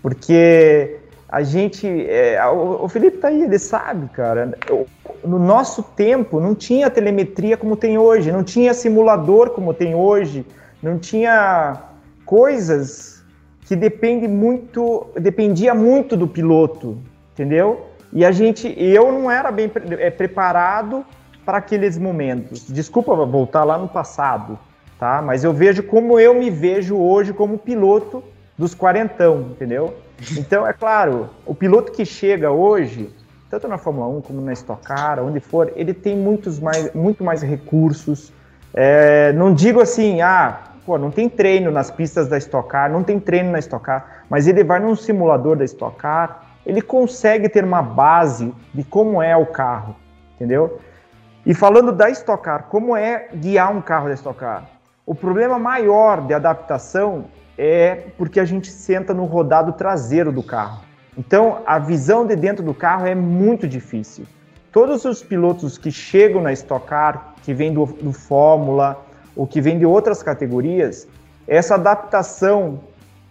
[0.01, 0.97] Porque
[1.29, 1.88] a gente.
[2.09, 4.57] É, o, Felipe tá aí, ele sabe, cara.
[4.69, 4.85] Eu,
[5.23, 10.45] no nosso tempo não tinha telemetria como tem hoje, não tinha simulador como tem hoje,
[10.83, 11.81] não tinha
[12.25, 13.14] coisas
[13.65, 16.97] que depende muito, dependia muito do piloto,
[17.34, 17.88] entendeu?
[18.13, 21.04] E a gente, eu não era bem é, preparado
[21.43, 22.67] para aqueles momentos.
[22.67, 24.58] Desculpa voltar lá no passado,
[24.99, 25.21] tá?
[25.21, 28.23] Mas eu vejo como eu me vejo hoje como piloto
[28.58, 29.95] dos quarentão, entendeu?
[30.38, 33.10] Então, é claro, o piloto que chega hoje,
[33.49, 37.23] tanto na Fórmula 1 como na Stock Car, onde for, ele tem muitos mais, muito
[37.23, 38.32] mais recursos.
[38.73, 43.04] É, não digo assim, ah, pô, não tem treino nas pistas da Stock Car, não
[43.04, 47.50] tem treino na Stock Car, mas ele vai num simulador da Stock Car, ele consegue
[47.50, 49.95] ter uma base de como é o carro,
[50.36, 50.80] entendeu?
[51.45, 54.65] E falando da Stock Car, como é guiar um carro da Stock Car?
[55.06, 57.26] O problema maior de adaptação
[57.58, 60.84] é porque a gente senta no rodado traseiro do carro.
[61.17, 64.26] Então, a visão de dentro do carro é muito difícil.
[64.71, 69.04] Todos os pilotos que chegam na Stock Car, que vêm do, do Fórmula
[69.36, 71.08] ou que vêm de outras categorias,
[71.48, 72.80] essa adaptação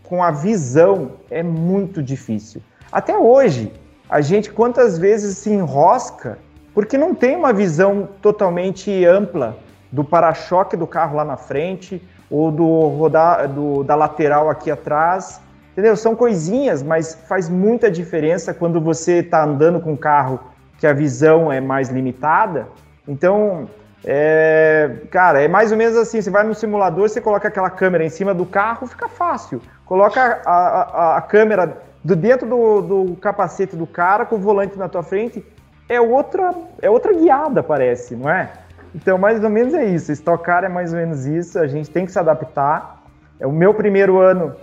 [0.03, 2.61] com a visão é muito difícil.
[2.93, 3.73] Até hoje,
[4.09, 6.39] a gente quantas vezes se enrosca
[6.75, 9.57] porque não tem uma visão totalmente ampla
[9.93, 15.41] do para-choque do carro lá na frente, ou do rodar do, da lateral aqui atrás.
[15.73, 15.97] Entendeu?
[15.97, 20.41] São coisinhas, mas faz muita diferença quando você está andando com um carro
[20.79, 22.67] que a visão é mais limitada.
[23.07, 23.69] Então,
[24.07, 28.05] é, cara, é mais ou menos assim: você vai no simulador, você coloca aquela câmera
[28.05, 29.63] em cima do carro, fica fácil.
[29.87, 34.77] Coloca a, a, a câmera do dentro do, do capacete do cara com o volante
[34.79, 35.45] na tua frente,
[35.89, 38.53] é outra, é outra guiada, parece, não é?
[38.95, 40.13] Então, mais ou menos é isso.
[40.13, 41.59] Estocar é mais ou menos isso.
[41.59, 43.03] A gente tem que se adaptar.
[43.41, 44.55] É o meu primeiro ano,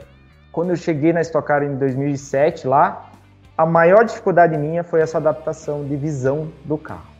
[0.51, 3.09] quando eu cheguei na Estocar em 2007 lá,
[3.57, 7.10] a maior dificuldade minha foi essa adaptação de visão do carro.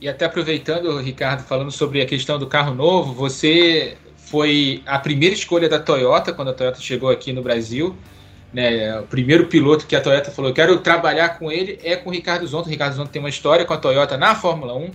[0.00, 5.34] E até aproveitando, Ricardo, falando sobre a questão do carro novo, você foi a primeira
[5.34, 7.96] escolha da Toyota quando a Toyota chegou aqui no Brasil.
[8.52, 12.10] Né, o primeiro piloto que a Toyota falou, eu quero trabalhar com ele, é com
[12.10, 12.68] o Ricardo Zonta.
[12.68, 14.90] O Ricardo Zonta tem uma história com a Toyota na Fórmula 1.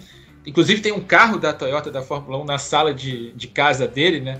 [0.46, 4.22] Inclusive tem um carro da Toyota da Fórmula 1 na sala de, de casa dele,
[4.22, 4.40] né?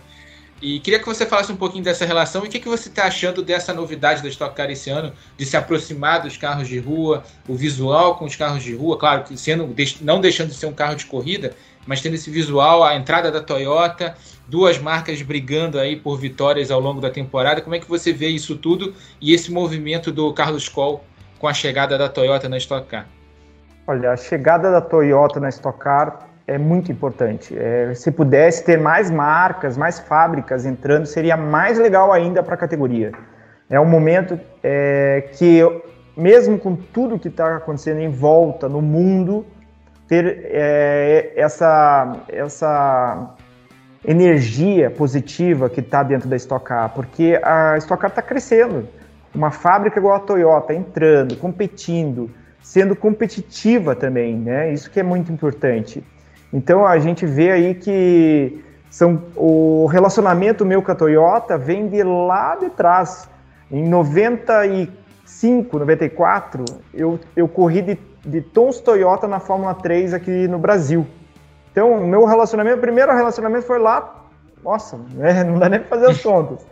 [0.64, 3.04] E queria que você falasse um pouquinho dessa relação e o que, que você está
[3.04, 7.22] achando dessa novidade da Stock Car esse ano, de se aproximar dos carros de rua,
[7.50, 10.96] o visual com os carros de rua, claro sendo, não deixando de ser um carro
[10.96, 11.52] de corrida,
[11.86, 14.16] mas tendo esse visual, a entrada da Toyota,
[14.48, 17.60] duas marcas brigando aí por vitórias ao longo da temporada.
[17.60, 21.04] Como é que você vê isso tudo e esse movimento do Carlos Coll
[21.40, 23.06] com a chegada da Toyota na Stock Car?
[23.86, 27.58] Olha, a chegada da Toyota na Stock Car é muito importante.
[27.58, 32.58] É, se pudesse ter mais marcas, mais fábricas entrando, seria mais legal ainda para a
[32.58, 33.12] categoria.
[33.70, 35.62] É um momento é, que,
[36.16, 39.46] mesmo com tudo que está acontecendo em volta no mundo,
[40.08, 43.36] ter é, essa, essa
[44.06, 48.88] energia positiva que está dentro da Stock Car, porque a Stock Car está crescendo.
[49.34, 52.30] Uma fábrica igual a Toyota entrando, competindo,
[52.62, 54.72] sendo competitiva também, né?
[54.72, 56.04] Isso que é muito importante.
[56.54, 62.04] Então a gente vê aí que são o relacionamento meu com a Toyota vem de
[62.04, 63.28] lá de trás.
[63.72, 66.64] Em 95, 94,
[66.94, 71.08] eu, eu corri de, de Tons Toyota na Fórmula 3 aqui no Brasil.
[71.72, 74.28] Então, o meu relacionamento, o primeiro relacionamento foi lá,
[74.64, 75.42] nossa, né?
[75.44, 76.64] não dá nem pra fazer as contas.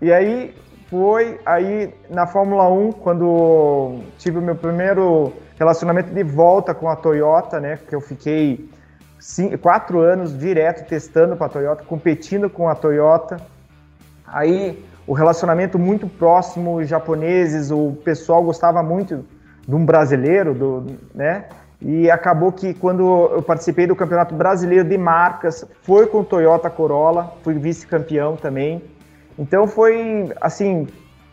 [0.00, 0.54] E aí
[0.88, 6.94] foi aí na Fórmula 1, quando tive o meu primeiro relacionamento de volta com a
[6.94, 7.80] Toyota, né?
[7.88, 8.70] Que eu fiquei
[9.18, 13.38] cinco, quatro anos direto testando para a Toyota, competindo com a Toyota.
[14.26, 19.24] Aí o relacionamento muito próximo, os japoneses, o pessoal gostava muito
[19.66, 21.46] de um brasileiro, do, né?
[21.80, 27.32] E acabou que quando eu participei do Campeonato Brasileiro de Marcas, foi com Toyota Corolla,
[27.42, 28.82] fui vice-campeão também.
[29.38, 30.88] Então foi assim,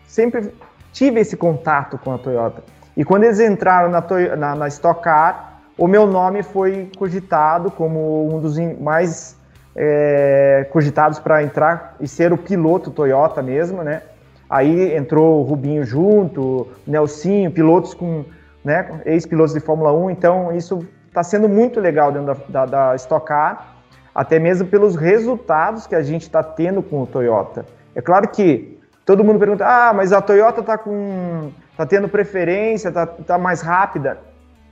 [0.06, 0.54] sempre
[0.94, 2.64] tive esse contato com a Toyota.
[2.96, 4.04] E quando eles entraram na,
[4.38, 9.38] na, na Stock Car, o meu nome foi cogitado como um dos mais
[9.76, 14.02] é, cogitados para entrar e ser o piloto Toyota mesmo, né?
[14.50, 18.24] Aí entrou o Rubinho junto, Nelsinho, pilotos com,
[18.64, 22.96] né, ex-pilotos de Fórmula 1, então isso está sendo muito legal dentro da, da, da
[22.96, 23.76] Stock Car,
[24.14, 27.66] até mesmo pelos resultados que a gente está tendo com o Toyota.
[27.96, 32.90] É claro que todo mundo pergunta, ah, mas a Toyota está com, tá tendo preferência,
[32.90, 34.20] está tá mais rápida.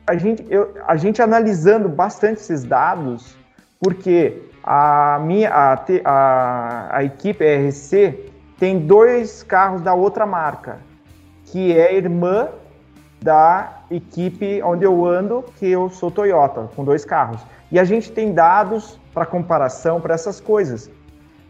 [0.05, 3.37] A gente, eu, a gente analisando bastante esses dados,
[3.79, 10.79] porque a minha a, a, a equipe RC tem dois carros da outra marca,
[11.45, 12.49] que é irmã
[13.21, 17.41] da equipe onde eu ando, que eu sou Toyota, com dois carros.
[17.71, 20.89] E a gente tem dados para comparação para essas coisas.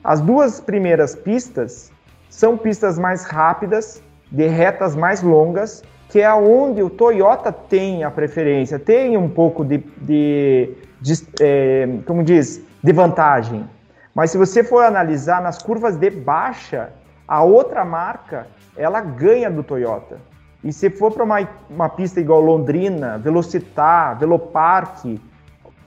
[0.03, 1.91] As duas primeiras pistas
[2.29, 5.83] são pistas mais rápidas, de retas mais longas,
[6.13, 10.69] que é onde o Toyota tem a preferência, tem um pouco de, de,
[11.01, 13.67] de é, como diz, de vantagem.
[14.13, 16.91] Mas se você for analisar nas curvas de baixa,
[17.27, 18.45] a outra marca
[18.77, 20.19] ela ganha do Toyota.
[20.63, 25.19] E se for para uma, uma pista igual Londrina, Velocitar, Velopark,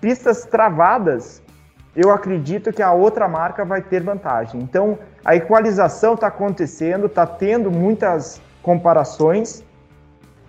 [0.00, 1.40] pistas travadas,
[1.94, 4.60] eu acredito que a outra marca vai ter vantagem.
[4.60, 9.64] Então, a equalização está acontecendo, está tendo muitas comparações.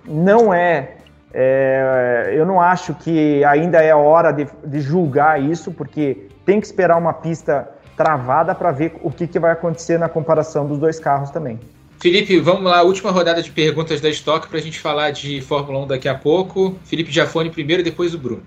[0.08, 0.98] Não é,
[1.34, 6.66] é, eu não acho que ainda é hora de, de julgar isso, porque tem que
[6.66, 11.00] esperar uma pista travada para ver o que, que vai acontecer na comparação dos dois
[11.00, 11.60] carros também.
[12.00, 15.80] Felipe, vamos lá, última rodada de perguntas da Stock para a gente falar de Fórmula
[15.84, 16.78] 1 daqui a pouco.
[16.86, 18.44] Felipe Jafone primeiro, depois o Bruno.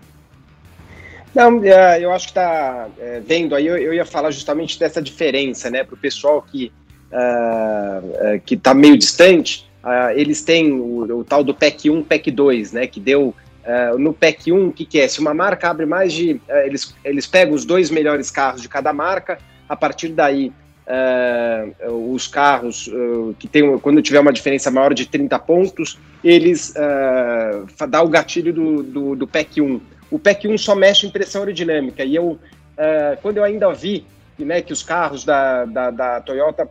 [1.35, 5.71] Não, é, eu acho que está é, vendo aí, eu, ia falar justamente dessa diferença,
[5.71, 6.73] né, para o pessoal que
[7.13, 12.31] uh, que está meio distante, uh, eles têm o, o, tal do PEC 1, PEC
[12.31, 15.07] 2, né, que deu Uh, no PEC 1, o que, que, é?
[15.07, 16.33] Se uma marca abre mais de.
[16.33, 19.39] Uh, eles, eles pegam os dois melhores carros de cada marca,
[19.69, 20.51] a partir daí,
[21.89, 22.91] os carros
[23.39, 23.79] que tem.
[23.79, 29.15] Quando tiver uma diferença maior de 30 pontos, eles uh, dá o gatilho do, do,
[29.15, 29.81] do, PEC 1.
[30.11, 32.03] O PEC 1 só mexe em pressão aerodinâmica.
[32.03, 32.41] E eu,
[33.23, 34.05] quando eu ainda vi
[34.37, 36.69] né, que os carros da, da, da Toyota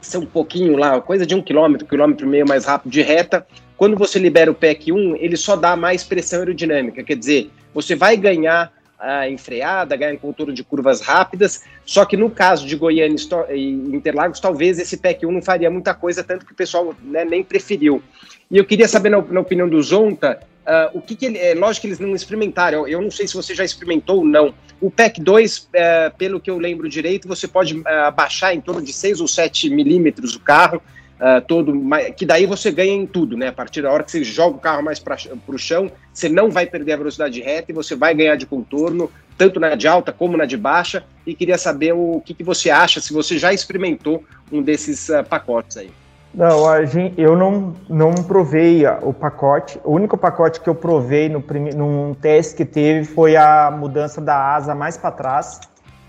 [0.00, 3.46] são um pouquinho lá, coisa de um quilômetro, quilômetro e meio mais rápido de reta.
[3.76, 7.94] Quando você libera o PEC 1, ele só dá mais pressão aerodinâmica, quer dizer, você
[7.94, 12.74] vai ganhar a enfreada, ganhar em contorno de curvas rápidas, só que no caso de
[12.74, 13.16] Goiânia
[13.50, 17.24] e Interlagos, talvez esse PEC 1 não faria muita coisa, tanto que o pessoal né,
[17.24, 18.02] nem preferiu.
[18.50, 21.38] E eu queria saber, na, na opinião do Zonta, uh, o que, que ele.
[21.38, 24.54] É lógico que eles não experimentaram, eu, não sei se você já experimentou ou não.
[24.80, 28.82] O PEC 2, uh, pelo que eu lembro direito, você pode uh, abaixar em torno
[28.82, 30.80] de 6 ou 7 milímetros o carro,
[31.16, 31.72] uh, todo,
[32.16, 33.48] que daí você ganha em tudo, né?
[33.48, 35.16] A partir da hora que você joga o carro mais para
[35.48, 39.10] o chão, você não vai perder a velocidade reta e você vai ganhar de contorno,
[39.36, 41.04] tanto na de alta como na de baixa.
[41.26, 45.24] E queria saber o que, que você acha, se você já experimentou um desses uh,
[45.24, 45.90] pacotes aí.
[46.38, 49.80] Não, a gente, eu não, não provei o pacote.
[49.82, 54.20] O único pacote que eu provei no prime, num teste que teve foi a mudança
[54.20, 55.58] da asa mais para trás,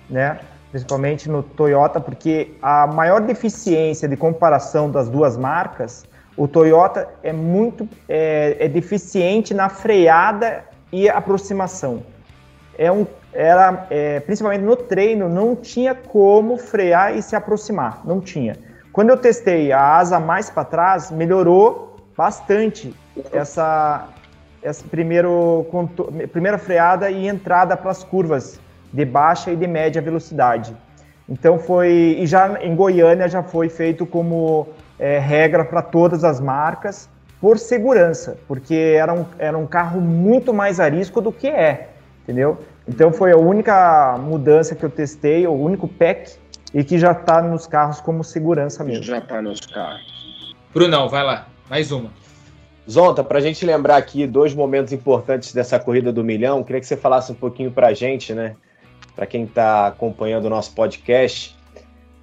[0.07, 0.39] né?
[0.69, 6.05] principalmente no Toyota, porque a maior deficiência de comparação das duas marcas,
[6.37, 12.03] o Toyota é muito é, é deficiente na freada e aproximação.
[12.77, 18.21] É um, era, é, principalmente no treino, não tinha como frear e se aproximar, não
[18.21, 18.68] tinha.
[18.99, 22.93] Quando eu testei a asa mais para trás, melhorou bastante
[23.31, 24.09] essa,
[24.61, 25.65] essa primeiro,
[26.33, 28.59] primeira freada e entrada para as curvas
[28.91, 30.75] de baixa e de média velocidade.
[31.29, 34.67] Então foi e já em Goiânia já foi feito como
[34.99, 37.09] é, regra para todas as marcas
[37.39, 41.87] por segurança, porque era um, era um carro muito mais arisco do que é,
[42.23, 42.57] entendeu?
[42.85, 46.37] Então foi a única mudança que eu testei, o único PEC
[46.73, 49.03] e que já está nos carros como segurança mesmo.
[49.03, 50.55] Já está nos carros.
[50.73, 52.11] Brunão, vai lá, mais uma.
[52.89, 56.87] Zonta, para a gente lembrar aqui dois momentos importantes dessa corrida do milhão, queria que
[56.87, 58.55] você falasse um pouquinho para a gente, né?
[59.19, 61.53] para quem está acompanhando o nosso podcast,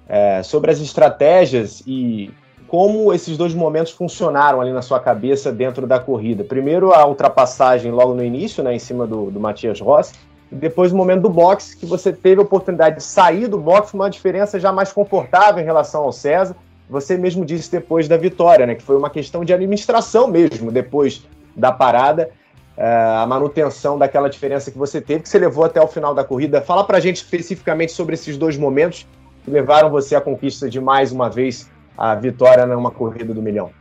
[0.09, 2.31] é, sobre as estratégias e
[2.67, 6.43] como esses dois momentos funcionaram ali na sua cabeça dentro da corrida.
[6.43, 10.15] Primeiro, a ultrapassagem logo no início, né, em cima do, do Matias Rossi,
[10.51, 14.09] depois o momento do boxe, que você teve a oportunidade de sair do boxe uma
[14.09, 16.55] diferença já mais confortável em relação ao César.
[16.89, 21.27] Você mesmo disse depois da vitória, né, que foi uma questão de administração mesmo, depois
[21.55, 22.29] da parada.
[22.77, 26.23] É, a manutenção daquela diferença que você teve, que você levou até o final da
[26.23, 26.61] corrida.
[26.61, 29.07] Fala para a gente especificamente sobre esses dois momentos
[29.43, 31.67] que levaram você à conquista de mais uma vez
[31.97, 33.71] a vitória numa corrida do milhão?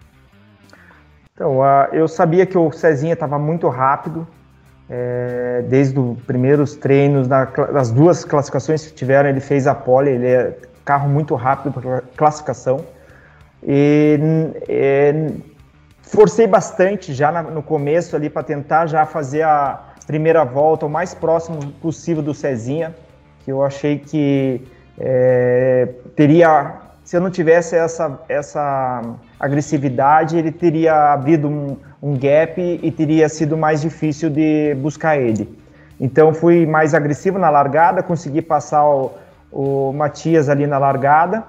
[1.35, 4.27] Então, uh, eu sabia que o Cezinha estava muito rápido,
[4.89, 10.11] é, desde os primeiros treinos, na, das duas classificações que tiveram, ele fez a pole,
[10.11, 12.85] ele é carro muito rápido para classificação.
[13.63, 14.19] E
[14.69, 15.31] é,
[16.03, 20.89] forcei bastante já na, no começo ali para tentar já fazer a primeira volta o
[20.91, 22.95] mais próximo possível do Cezinha,
[23.45, 24.63] que eu achei que
[24.99, 26.75] é, teria,
[27.07, 29.01] se eu não tivesse essa, essa
[29.39, 35.57] agressividade, ele teria abrido um, um gap e teria sido mais difícil de buscar ele.
[36.01, 39.13] Então fui mais agressivo na largada, consegui passar o,
[39.53, 41.45] o Matias ali na largada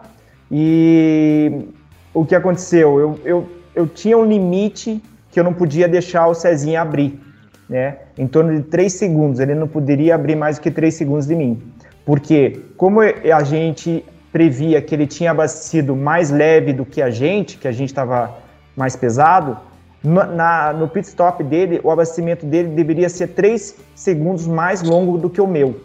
[0.51, 1.67] e
[2.13, 2.99] o que aconteceu?
[2.99, 5.01] Eu, eu, eu tinha um limite
[5.31, 7.19] que eu não podia deixar o Cezinha abrir,
[7.67, 7.97] né?
[8.15, 11.33] Em torno de 3 segundos, ele não poderia abrir mais do que 3 segundos de
[11.33, 11.59] mim.
[12.05, 14.05] Porque como a gente
[14.37, 18.35] previa que ele tinha abastecido mais leve do que a gente, que a gente estava
[18.75, 19.57] mais pesado,
[20.03, 25.27] na, no pit stop dele, o abastecimento dele deveria ser 3 segundos mais longo do
[25.27, 25.81] que o meu,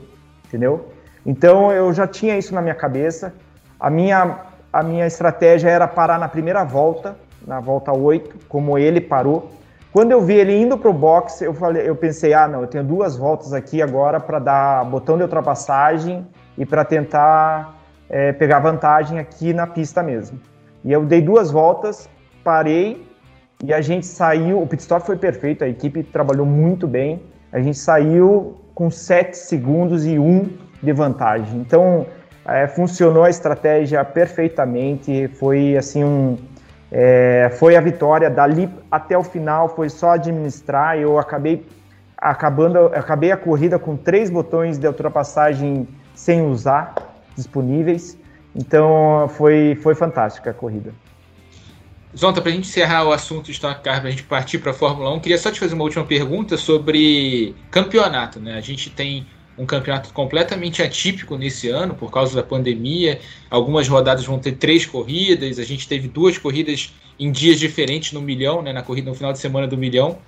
[0.46, 0.90] entendeu?
[1.24, 3.32] Então eu já tinha isso na minha cabeça.
[3.80, 4.40] A minha,
[4.70, 9.50] a minha estratégia era parar na primeira volta, na volta 8, como ele parou.
[9.90, 12.66] Quando eu vi ele indo para o box, eu, falei, eu pensei, ah, não, eu
[12.66, 16.26] tenho duas voltas aqui agora para dar botão de ultrapassagem
[16.58, 17.80] e para tentar
[18.12, 20.38] é, pegar vantagem aqui na pista mesmo.
[20.84, 22.08] E eu dei duas voltas,
[22.44, 23.08] parei
[23.64, 24.60] e a gente saiu.
[24.60, 27.22] O pit stop foi perfeito, a equipe trabalhou muito bem.
[27.50, 30.50] A gente saiu com 7 segundos e 1
[30.82, 31.58] de vantagem.
[31.60, 32.06] Então,
[32.44, 35.28] é, funcionou a estratégia perfeitamente.
[35.28, 36.36] Foi assim um.
[36.90, 40.98] É, foi a vitória dali até o final, foi só administrar.
[40.98, 41.66] Eu acabei
[42.18, 48.18] acabando, acabei a corrida com três botões de ultrapassagem sem usar disponíveis.
[48.54, 50.94] Então foi, foi fantástica a corrida.
[52.16, 54.74] Zonta, para a gente encerrar o assunto Stock Car, para a gente partir para a
[54.74, 58.38] Fórmula 1, queria só te fazer uma última pergunta sobre campeonato.
[58.38, 58.54] Né?
[58.54, 59.26] A gente tem
[59.56, 63.18] um campeonato completamente atípico nesse ano por causa da pandemia.
[63.48, 65.58] Algumas rodadas vão ter três corridas.
[65.58, 68.74] A gente teve duas corridas em dias diferentes no milhão, né?
[68.74, 70.18] na corrida no final de semana do milhão.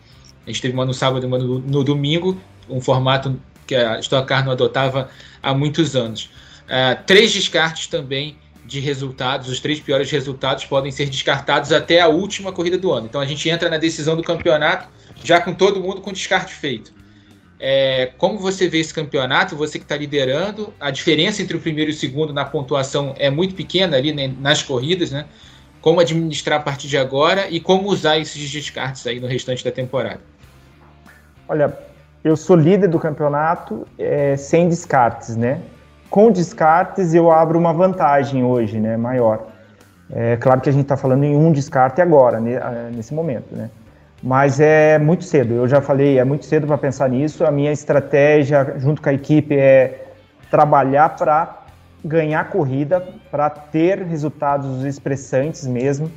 [0.47, 2.39] A gente teve uma no sábado e uma no, no domingo,
[2.69, 5.11] um formato que a Stock Car não adotava
[5.43, 6.31] há muitos anos.
[6.65, 12.09] Uh, três descartes também de resultados, os três piores resultados podem ser descartados até a
[12.09, 13.07] última corrida do ano.
[13.07, 14.89] Então a gente entra na decisão do campeonato
[15.23, 16.93] já com todo mundo com descarte feito.
[17.61, 21.91] É, como você vê esse campeonato, você que está liderando, a diferença entre o primeiro
[21.91, 25.27] e o segundo na pontuação é muito pequena ali né, nas corridas, né?
[25.81, 29.71] Como administrar a partir de agora e como usar esses descartes aí no restante da
[29.71, 30.21] temporada?
[31.47, 31.79] Olha,
[32.25, 35.61] eu sou líder do campeonato é, sem descartes, né?
[36.11, 39.47] Com descartes eu abro uma vantagem hoje, né, maior.
[40.11, 43.71] É claro que a gente está falando em um descarte agora, né, nesse momento, né?
[44.23, 45.55] Mas é muito cedo.
[45.55, 47.45] Eu já falei, é muito cedo para pensar nisso.
[47.45, 50.07] A minha estratégia, junto com a equipe, é
[50.51, 51.65] trabalhar para
[52.03, 56.11] ganhar corrida, para ter resultados expressantes mesmo.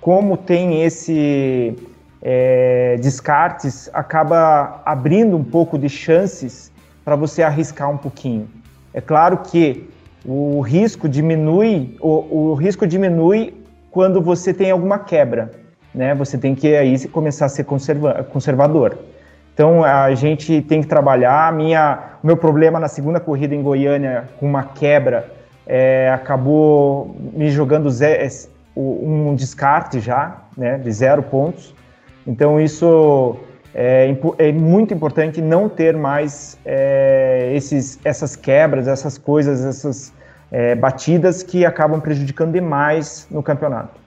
[0.00, 1.76] Como tem esse
[2.22, 6.72] é, descartes, acaba abrindo um pouco de chances
[7.04, 8.48] para você arriscar um pouquinho.
[8.96, 9.86] É claro que
[10.24, 13.52] o risco diminui, o, o risco diminui
[13.90, 15.50] quando você tem alguma quebra,
[15.94, 16.14] né?
[16.14, 18.96] Você tem que aí começar a ser conserva, conservador.
[19.52, 21.52] Então a gente tem que trabalhar.
[21.52, 25.30] Minha, o meu problema na segunda corrida em Goiânia com uma quebra
[25.66, 27.90] é, acabou me jogando
[28.74, 30.78] um descarte já, né?
[30.78, 31.74] De zero pontos.
[32.26, 33.36] Então isso
[33.78, 40.14] é, é muito importante não ter mais é, esses, essas quebras, essas coisas, essas
[40.50, 44.00] é, batidas que acabam prejudicando demais no campeonato.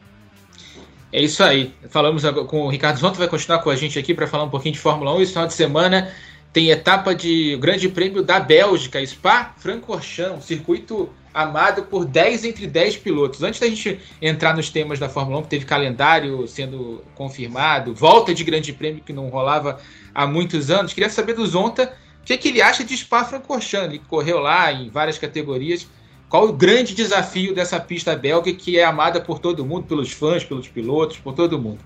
[1.14, 1.72] É isso aí.
[1.90, 4.74] Falamos com o Ricardo Zonto, vai continuar com a gente aqui para falar um pouquinho
[4.74, 5.22] de Fórmula 1.
[5.22, 6.10] Esse final de semana
[6.52, 13.44] tem etapa de Grande Prêmio da Bélgica, Spa-Francorchamps, circuito amado por 10 entre 10 pilotos.
[13.44, 18.34] Antes da gente entrar nos temas da Fórmula 1, que teve calendário sendo confirmado, volta
[18.34, 19.80] de grande prêmio que não rolava
[20.14, 23.88] há muitos anos, queria saber do Zonta o que, é que ele acha de Spa-Francorchamps.
[23.88, 25.88] Ele correu lá em várias categorias.
[26.28, 30.44] Qual o grande desafio dessa pista belga que é amada por todo mundo, pelos fãs,
[30.44, 31.80] pelos pilotos, por todo mundo?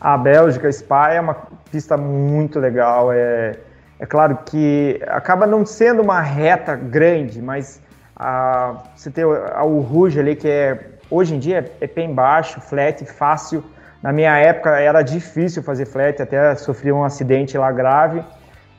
[0.00, 1.34] A Bélgica, Spa, é uma
[1.70, 3.12] pista muito legal.
[3.12, 3.58] É,
[3.98, 7.80] é claro que acaba não sendo uma reta grande, mas
[8.18, 10.78] a, você tem o Rouge ali, que é
[11.10, 13.62] hoje em dia é, é pé embaixo, flat, fácil.
[14.02, 18.22] Na minha época era difícil fazer flat, até sofri um acidente lá grave.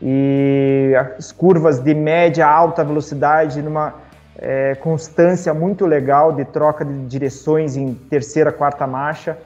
[0.01, 3.93] E as curvas de média alta velocidade numa
[4.37, 9.37] é, constância muito legal de troca de direções em terceira, quarta marcha.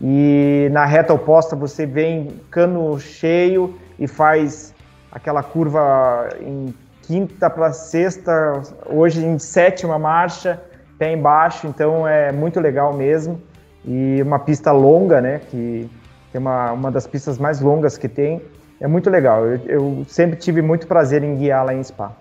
[0.00, 4.74] E na reta oposta você vem cano cheio e faz
[5.10, 6.74] aquela curva em
[7.06, 10.60] quinta para sexta, hoje em sétima marcha,
[10.98, 13.40] pé embaixo, então é muito legal mesmo.
[13.84, 15.40] E uma pista longa, né?
[15.50, 15.88] Que
[16.32, 18.40] tem uma, uma das pistas mais longas que tem.
[18.80, 19.44] É muito legal.
[19.44, 22.16] Eu, eu sempre tive muito prazer em guiar lá em Spa.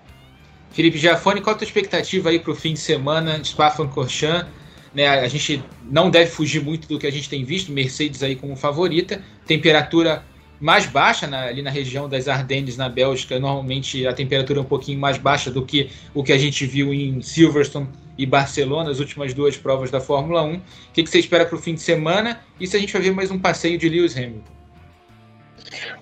[0.71, 4.47] Felipe Giafone, qual a tua expectativa aí para o fim de semana de Spa-Francorchamps?
[4.93, 8.35] Né, a gente não deve fugir muito do que a gente tem visto, Mercedes aí
[8.35, 10.21] como favorita, temperatura
[10.59, 13.39] mais baixa na, ali na região das Ardennes, na Bélgica.
[13.39, 16.93] Normalmente a temperatura é um pouquinho mais baixa do que o que a gente viu
[16.93, 17.87] em Silverstone
[18.17, 20.53] e Barcelona, as últimas duas provas da Fórmula 1.
[20.55, 20.61] O
[20.93, 22.39] que, que você espera para o fim de semana?
[22.59, 24.53] E se a gente vai ver mais um passeio de Lewis Hamilton?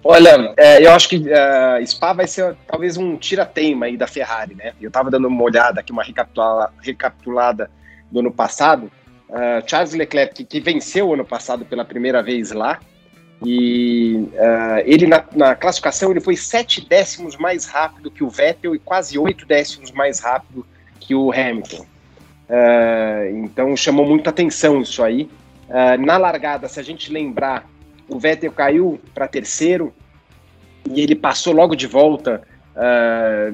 [0.03, 4.55] Olha, é, eu acho que uh, Spa vai ser talvez um tira-teima aí da Ferrari,
[4.55, 4.73] né?
[4.81, 7.69] Eu estava dando uma olhada aqui, uma recapitula recapitulada
[8.11, 8.91] do ano passado.
[9.29, 12.79] Uh, Charles Leclerc, que, que venceu o ano passado pela primeira vez lá,
[13.43, 18.75] e uh, ele na, na, classificação ele foi sete décimos mais rápido que o Vettel
[18.75, 20.65] e quase oito décimos mais rápido
[20.99, 21.85] que o Hamilton.
[22.47, 25.27] Uh, então chamou muita atenção isso aí.
[25.67, 27.67] Uh, na largada, se a gente lembrar,
[28.07, 29.91] o Vettel caiu para terceiro
[30.87, 32.41] e ele passou logo de volta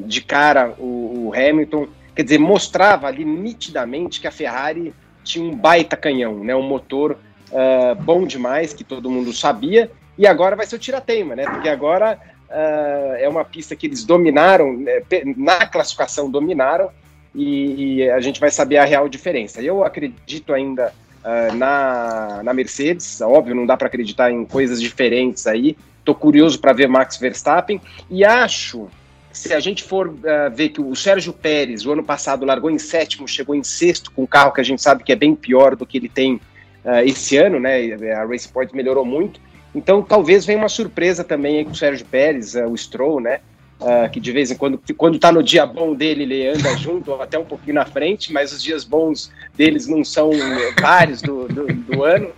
[0.05, 1.87] de cara o, o Hamilton.
[2.15, 6.55] Quer dizer, mostrava ali nitidamente que a Ferrari tinha um baita canhão, né?
[6.55, 7.17] um motor
[7.51, 11.45] uh, bom demais, que todo mundo sabia, e agora vai ser o tira-teima, né?
[11.45, 12.19] Porque agora
[12.49, 15.01] uh, é uma pista que eles dominaram, né?
[15.35, 16.89] na classificação dominaram,
[17.35, 19.61] e, e, a gente vai saber a real diferença.
[19.61, 20.91] Eu acredito ainda
[21.23, 25.77] uh, na, na Mercedes, óbvio, não dá para acreditar em coisas diferentes aí.
[25.99, 27.79] Estou curioso para ver Max Verstappen
[28.09, 28.89] e acho
[29.37, 30.15] se a gente for uh,
[30.51, 34.23] ver que o Sérgio Pérez, o ano passado, largou em sétimo, chegou em sexto com
[34.23, 36.41] um carro que a gente sabe que é bem pior do que ele tem
[36.87, 37.93] uh, esse ano, né?
[38.13, 39.39] A Race Point melhorou muito.
[39.75, 43.41] Então, talvez venha uma surpresa também com o Sérgio Pérez, uh, o Stroll, né?
[43.79, 47.13] Uh, que de vez em quando, quando tá no dia bom dele, ele anda junto,
[47.21, 50.31] até um pouquinho na frente, mas os dias bons deles não são
[50.81, 52.31] vários do, do, do ano.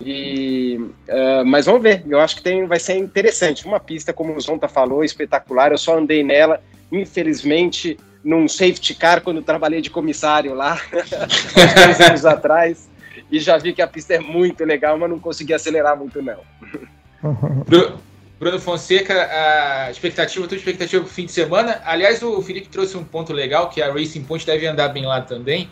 [0.00, 0.78] E,
[1.08, 3.66] uh, mas vamos ver, eu acho que tem, vai ser interessante.
[3.66, 5.72] Uma pista, como o Zonta falou, espetacular.
[5.72, 10.80] Eu só andei nela, infelizmente, num safety car quando trabalhei de comissário lá,
[11.84, 12.88] dois anos atrás
[13.30, 16.38] e já vi que a pista é muito legal, mas não consegui acelerar muito, não.
[18.38, 21.80] Bruno Fonseca, a expectativa, a tua expectativa para o fim de semana.
[21.84, 25.22] Aliás, o Felipe trouxe um ponto legal, que a Racing Point deve andar bem lá
[25.22, 25.70] também.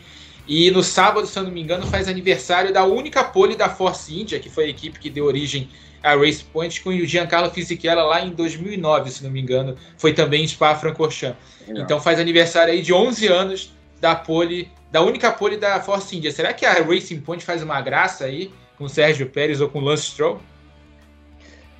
[0.48, 4.18] E no sábado, se eu não me engano, faz aniversário da única pole da Force
[4.18, 5.68] India, que foi a equipe que deu origem
[6.02, 9.76] à Race Point, com o Giancarlo Fisichella lá em 2009, se não me engano.
[9.96, 11.36] Foi também em Spa-Francorchamps.
[11.68, 16.30] Então faz aniversário aí de 11 anos da pole da única pole da Force India.
[16.30, 19.80] Será que a Racing Point faz uma graça aí com o Sérgio Pérez ou com
[19.80, 20.38] o Lance Stroll?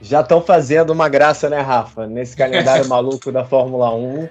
[0.02, 2.08] Já estão fazendo uma graça, né, Rafa?
[2.08, 4.28] Nesse calendário maluco da Fórmula 1.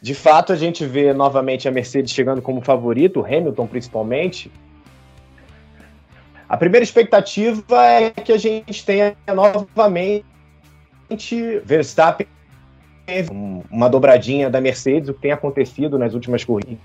[0.00, 4.50] De fato, a gente vê novamente a Mercedes chegando como favorito, o Hamilton principalmente.
[6.48, 10.24] A primeira expectativa é que a gente tenha novamente
[11.66, 12.26] Verstappen
[13.70, 16.80] uma dobradinha da Mercedes, o que tem acontecido nas últimas corridas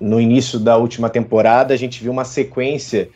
[0.00, 3.10] no início da última temporada, a gente viu uma sequência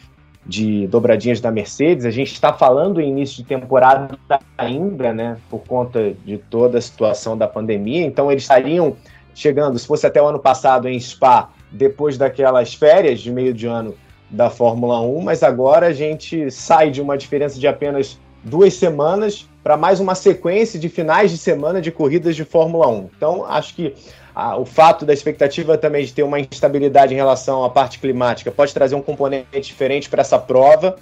[0.47, 2.05] de dobradinhas da Mercedes.
[2.05, 4.19] A gente está falando em início de temporada
[4.59, 8.05] ainda, né, por conta de toda a situação da pandemia.
[8.05, 8.97] Então, eles estariam
[9.35, 13.67] chegando, se fosse até o ano passado em Spa, depois daquelas férias de meio de
[13.67, 13.95] ano
[14.31, 19.49] da Fórmula 1, mas agora a gente sai de uma diferença de apenas duas semanas
[19.63, 23.11] para mais uma sequência de finais de semana de corridas de Fórmula 1.
[23.17, 23.95] Então, acho que
[24.35, 28.51] ah, o fato da expectativa também de ter uma instabilidade em relação à parte climática
[28.51, 30.97] pode trazer um componente diferente para essa prova.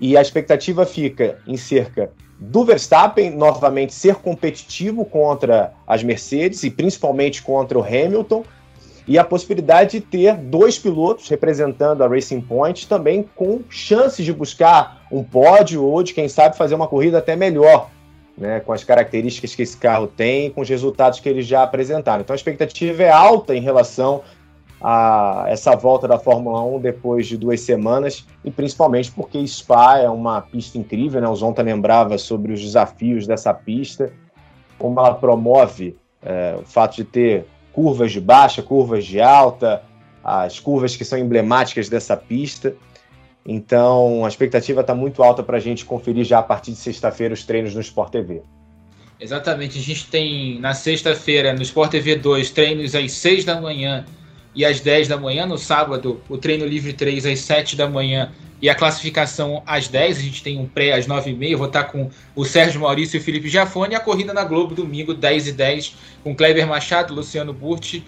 [0.00, 6.70] E a expectativa fica em cerca do Verstappen novamente ser competitivo contra as Mercedes e
[6.70, 8.44] principalmente contra o Hamilton,
[9.06, 14.32] e a possibilidade de ter dois pilotos representando a Racing Point também com chances de
[14.32, 17.90] buscar um pódio ou de, quem sabe, fazer uma corrida até melhor
[18.36, 22.22] né, com as características que esse carro tem, com os resultados que eles já apresentaram.
[22.22, 24.22] Então a expectativa é alta em relação
[24.80, 30.08] a essa volta da Fórmula 1 depois de duas semanas, e principalmente porque Spa é
[30.10, 31.28] uma pista incrível, né?
[31.28, 34.12] O Zonta lembrava sobre os desafios dessa pista,
[34.78, 39.82] como ela promove é, o fato de ter curvas de baixa, curvas de alta,
[40.22, 42.74] as curvas que são emblemáticas dessa pista.
[43.46, 47.34] Então, a expectativa está muito alta para a gente conferir já a partir de sexta-feira
[47.34, 48.42] os treinos no Sport TV.
[49.20, 54.04] Exatamente, a gente tem na sexta-feira no Sport TV 2 treinos às 6 da manhã
[54.54, 55.46] e às 10 da manhã.
[55.46, 58.32] No sábado, o treino livre 3 às 7 da manhã
[58.62, 60.18] e a classificação às 10.
[60.18, 61.50] A gente tem um pré às 9h30.
[61.50, 63.92] Eu vou estar com o Sérgio Maurício e o Felipe Giafone.
[63.92, 68.02] E a corrida na Globo, domingo, 10 e 10 com Kleber Machado, Luciano Burti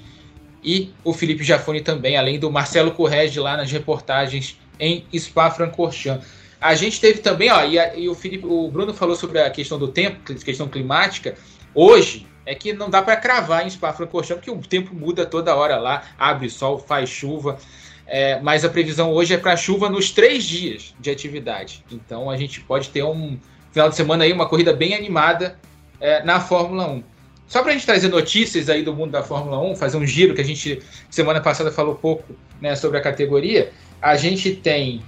[0.66, 6.26] e o Felipe Giafone também, além do Marcelo Correge lá nas reportagens em Spa-Francorchamps.
[6.60, 9.50] A gente teve também, ó, e, a, e, o Felipe, o Bruno falou sobre a
[9.50, 11.34] questão do tempo, questão climática.
[11.74, 15.76] Hoje é que não dá para cravar em Spa-Francorchamps, porque o tempo muda toda hora
[15.78, 17.58] lá, abre sol, faz chuva.
[18.06, 21.84] É, mas a previsão hoje é para chuva nos três dias de atividade.
[21.90, 23.36] Então a gente pode ter um
[23.72, 25.58] final de semana aí, uma corrida bem animada
[26.00, 27.02] é, na Fórmula 1.
[27.48, 30.34] Só para a gente trazer notícias aí do mundo da Fórmula 1, fazer um giro
[30.34, 33.72] que a gente semana passada falou pouco né, sobre a categoria.
[34.00, 35.02] A gente tem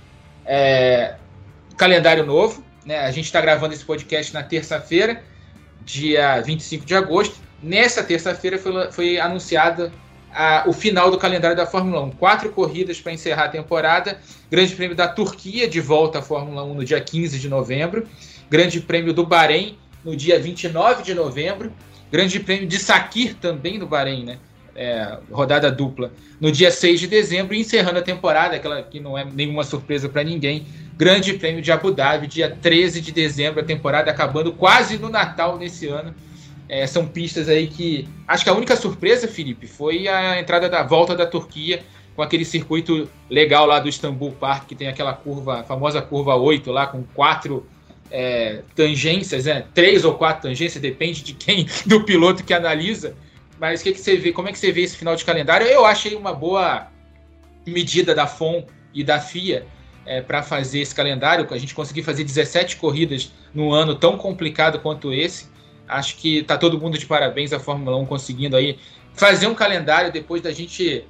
[0.44, 1.14] é,
[1.76, 3.00] calendário novo, né?
[3.00, 5.22] A gente está gravando esse podcast na terça-feira,
[5.84, 7.36] dia 25 de agosto.
[7.62, 9.92] Nessa terça-feira foi, foi anunciada
[10.32, 12.10] a, o final do calendário da Fórmula 1.
[12.12, 14.18] Quatro corridas para encerrar a temporada.
[14.50, 18.06] Grande Prêmio da Turquia de volta à Fórmula 1 no dia 15 de novembro.
[18.48, 21.72] Grande Prêmio do Bahrein no dia 29 de novembro.
[22.10, 24.38] Grande Prêmio de Sakir também no Bahrein, né?
[24.80, 29.24] É, rodada dupla, no dia 6 de dezembro, encerrando a temporada, aquela que não é
[29.24, 30.66] nenhuma surpresa para ninguém.
[30.96, 35.58] Grande Prêmio de Abu Dhabi, dia 13 de dezembro, a temporada acabando quase no Natal
[35.58, 36.14] nesse ano.
[36.68, 38.06] É, são pistas aí que.
[38.26, 41.82] Acho que a única surpresa, Felipe, foi a entrada da volta da Turquia
[42.14, 46.36] com aquele circuito legal lá do Istanbul Park, que tem aquela curva, a famosa curva
[46.36, 47.66] 8 lá, com quatro
[48.10, 49.64] é, tangências, né?
[49.74, 53.14] Três ou quatro tangências, depende de quem, do piloto que analisa.
[53.60, 54.32] Mas que, que você vê?
[54.32, 55.66] Como é que você vê esse final de calendário?
[55.66, 56.88] Eu achei uma boa
[57.66, 59.66] medida da FOM e da FIA
[60.06, 61.46] é, para fazer esse calendário.
[61.50, 65.48] A gente conseguir fazer 17 corridas num ano tão complicado quanto esse.
[65.86, 68.78] Acho que tá todo mundo de parabéns a Fórmula 1 conseguindo aí
[69.14, 71.04] fazer um calendário depois da gente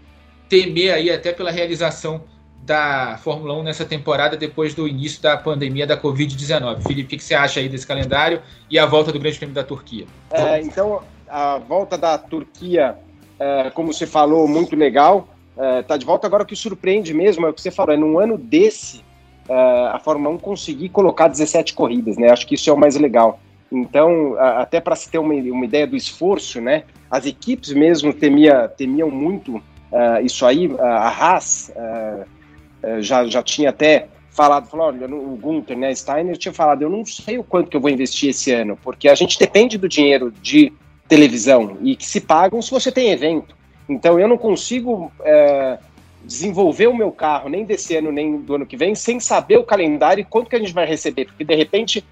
[0.48, 2.24] temer aí até pela realização
[2.62, 6.82] da Fórmula 1 nessa temporada depois do início da pandemia da Covid-19.
[6.86, 9.64] Felipe, o que você acha aí desse calendário e a volta do Grande Prêmio da
[9.64, 10.06] Turquia?
[10.30, 12.96] É, então, a volta da Turquia,
[13.38, 15.28] é, como você falou, muito legal.
[15.56, 17.96] É, tá de volta agora o que surpreende mesmo é o que você falou, é
[17.96, 19.02] num ano desse
[19.48, 19.54] é,
[19.92, 22.30] a Fórmula 1 conseguir colocar 17 corridas, né?
[22.30, 23.40] Acho que isso é o mais legal.
[23.70, 26.84] Então, até para se ter uma, uma, ideia do esforço, né?
[27.10, 30.70] As equipes mesmo temia, temiam muito uh, isso aí.
[30.78, 34.08] a Haas uh, já, já tinha até
[34.38, 37.76] falado, falou, olha, o Gunther, né, Steiner tinha falado, eu não sei o quanto que
[37.76, 40.72] eu vou investir esse ano, porque a gente depende do dinheiro de
[41.08, 43.56] televisão e que se pagam se você tem evento.
[43.88, 45.78] Então eu não consigo é,
[46.24, 49.64] desenvolver o meu carro nem desse ano nem do ano que vem sem saber o
[49.64, 52.04] calendário e quanto que a gente vai receber, porque de repente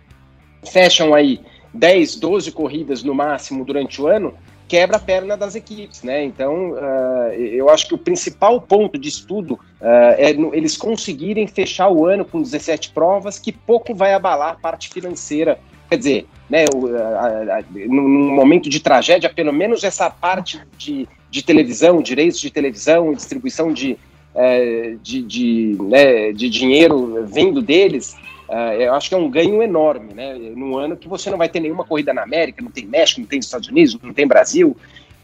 [0.64, 1.40] fecham aí
[1.72, 4.34] 10, 12 corridas no máximo durante o ano,
[4.66, 6.24] quebra a perna das equipes, né?
[6.24, 11.46] Então, uh, eu acho que o principal ponto de estudo uh, é no, eles conseguirem
[11.46, 15.58] fechar o ano com 17 provas, que pouco vai abalar a parte financeira.
[15.88, 21.08] Quer dizer, né, o, a, a, num momento de tragédia, pelo menos essa parte de,
[21.30, 23.96] de televisão, direitos de televisão distribuição de,
[24.34, 28.16] uh, de, de, né, de dinheiro vindo deles,
[28.48, 30.34] Uh, eu acho que é um ganho enorme, né?
[30.54, 33.26] Num ano que você não vai ter nenhuma corrida na América, não tem México, não
[33.26, 34.76] tem Estados Unidos, não tem Brasil.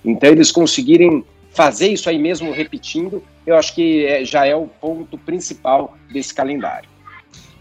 [0.05, 4.67] Então, eles conseguirem fazer isso aí mesmo repetindo, eu acho que é, já é o
[4.67, 6.89] ponto principal desse calendário.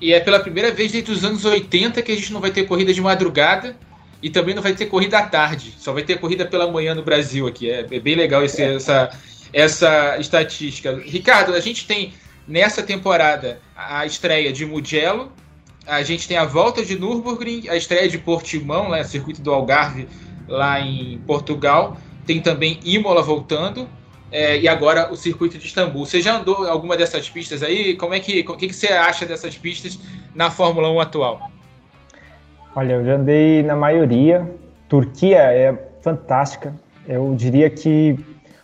[0.01, 2.65] E é pela primeira vez desde os anos 80 que a gente não vai ter
[2.65, 3.77] corrida de madrugada
[4.21, 5.75] e também não vai ter corrida à tarde.
[5.77, 7.69] Só vai ter corrida pela manhã no Brasil aqui.
[7.69, 9.11] É, é bem legal esse, essa,
[9.53, 10.99] essa estatística.
[11.05, 12.13] Ricardo, a gente tem
[12.47, 15.31] nessa temporada a estreia de Mugello,
[15.85, 20.07] a gente tem a volta de Nürburgring, a estreia de Portimão, né, circuito do Algarve,
[20.47, 21.97] lá em Portugal.
[22.25, 23.87] Tem também Imola voltando.
[24.31, 26.05] É, e agora o circuito de Istambul.
[26.05, 27.95] Você já andou alguma dessas pistas aí?
[27.95, 29.99] Como é que, o que, que você acha dessas pistas
[30.33, 31.51] na Fórmula 1 atual?
[32.73, 34.49] Olha, eu já andei na maioria.
[34.87, 36.73] Turquia é fantástica.
[37.05, 38.17] Eu diria que,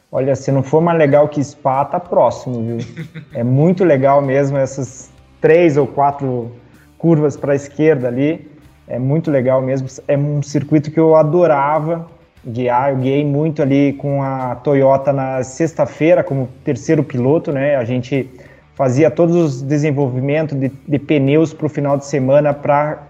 [0.10, 2.78] olha, se não for mais legal que Spa, tá próximo, viu?
[3.34, 5.12] é muito legal mesmo essas
[5.42, 6.50] três ou quatro
[6.98, 8.50] curvas para a esquerda ali.
[8.88, 9.90] É muito legal mesmo.
[10.08, 12.08] É um circuito que eu adorava
[12.48, 12.92] guiar.
[12.92, 17.76] Eu guiei muito ali com a Toyota na sexta-feira como terceiro piloto, né?
[17.76, 18.30] A gente
[18.76, 23.06] fazia todos os desenvolvimentos de, de pneus para o final de semana para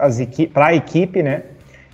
[0.56, 1.44] a equipe, né?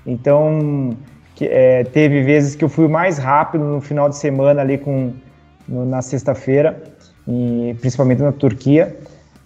[0.05, 0.95] Então,
[1.35, 5.13] que, é, teve vezes que eu fui mais rápido no final de semana ali com,
[5.67, 6.81] no, na sexta-feira,
[7.79, 8.95] principalmente na Turquia.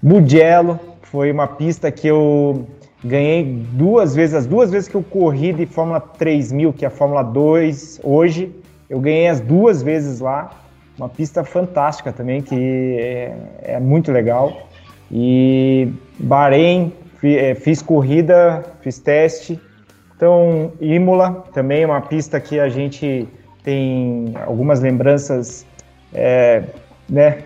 [0.01, 2.67] Mugello, foi uma pista que eu
[3.07, 6.91] ganhei duas vezes, as duas vezes que eu corri de Fórmula 3000, que é a
[6.91, 8.53] Fórmula 2 hoje,
[8.89, 10.51] eu ganhei as duas vezes lá.
[10.97, 13.35] uma pista fantástica também, que é,
[13.75, 14.67] é muito legal.
[15.11, 16.91] E Bahrein,
[17.23, 19.59] é, fiz corrida, fiz teste.
[20.15, 23.27] Então, Imola também é uma pista que a gente
[23.63, 25.65] tem algumas lembranças,
[26.13, 26.63] é,
[27.07, 27.43] né?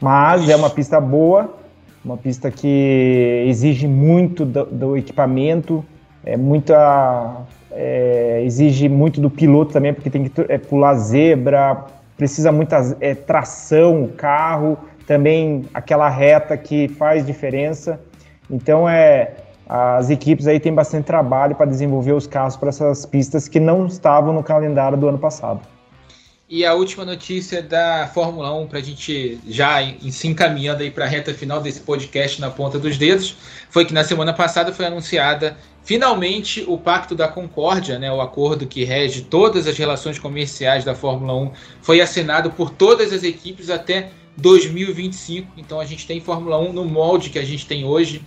[0.00, 1.55] Mas é uma pista boa,
[2.06, 5.84] uma pista que exige muito do, do equipamento,
[6.24, 7.42] é muita,
[7.72, 11.84] é, exige muito do piloto também, porque tem que é, pular zebra,
[12.16, 17.98] precisa muita é, tração o carro, também aquela reta que faz diferença.
[18.48, 19.32] Então é
[19.68, 23.86] as equipes aí têm bastante trabalho para desenvolver os carros para essas pistas que não
[23.86, 25.60] estavam no calendário do ano passado.
[26.48, 30.92] E a última notícia da Fórmula 1, para a gente já em, se encaminhando aí
[30.92, 33.36] para a reta final desse podcast na ponta dos dedos,
[33.68, 38.64] foi que na semana passada foi anunciada finalmente o Pacto da Concórdia, né, o acordo
[38.64, 41.50] que rege todas as relações comerciais da Fórmula 1,
[41.82, 45.50] foi assinado por todas as equipes até 2025.
[45.56, 48.22] Então a gente tem Fórmula 1 no molde que a gente tem hoje,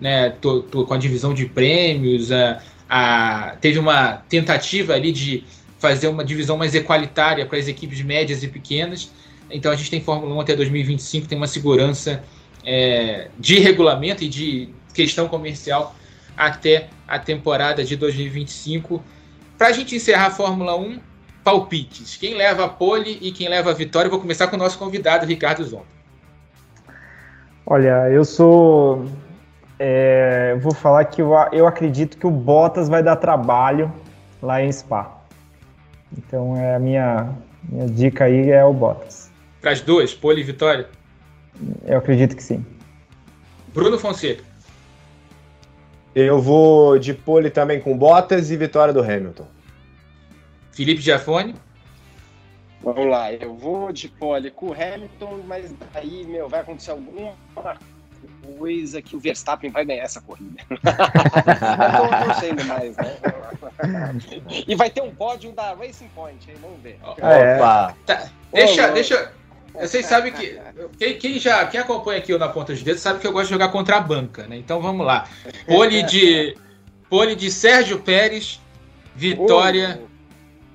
[0.00, 5.42] né, tô, tô com a divisão de prêmios, a, a, teve uma tentativa ali de
[5.84, 9.12] fazer uma divisão mais equalitária para as equipes médias e pequenas.
[9.50, 12.24] Então a gente tem Fórmula 1 até 2025, tem uma segurança
[12.64, 15.94] é, de regulamento e de questão comercial
[16.34, 19.04] até a temporada de 2025.
[19.58, 20.98] Para a gente encerrar a Fórmula 1,
[21.44, 22.16] palpites.
[22.16, 24.06] Quem leva a pole e quem leva a vitória?
[24.06, 25.84] Eu vou começar com o nosso convidado, Ricardo Zonta.
[27.66, 29.04] Olha, eu sou.
[29.78, 33.92] É, vou falar que eu, eu acredito que o Bottas vai dar trabalho
[34.40, 35.23] lá em Spa.
[36.16, 37.34] Então é a minha,
[37.68, 39.30] minha dica aí é o Bottas.
[39.60, 40.88] Para as duas, pole e vitória?
[41.84, 42.64] Eu acredito que sim.
[43.72, 44.44] Bruno Fonseca.
[46.14, 49.46] Eu vou de pole também com Bottas e vitória do Hamilton.
[50.70, 51.54] Felipe Giafone.
[52.82, 57.32] Vamos lá, eu vou de pole com o Hamilton, mas aí, meu, vai acontecer alguma
[58.58, 60.62] coisa que o Verstappen vai ganhar essa corrida.
[60.70, 63.16] não tô torcendo mais, né?
[64.66, 66.56] e vai ter um pódio da Racing Point, hein?
[66.60, 66.98] Vamos ver.
[67.18, 67.56] É.
[67.56, 67.96] Opa!
[68.06, 69.32] Tá, deixa, deixa.
[69.80, 70.60] Vocês sabem que.
[70.98, 73.46] Quem, quem, já quem acompanha aqui o Na Ponta de Dedos sabe que eu gosto
[73.46, 74.56] de jogar contra a banca, né?
[74.56, 75.28] Então vamos lá.
[75.66, 76.56] Pole de.
[77.10, 78.60] Pole de Sérgio Pérez,
[79.14, 80.00] vitória.
[80.02, 80.13] Oh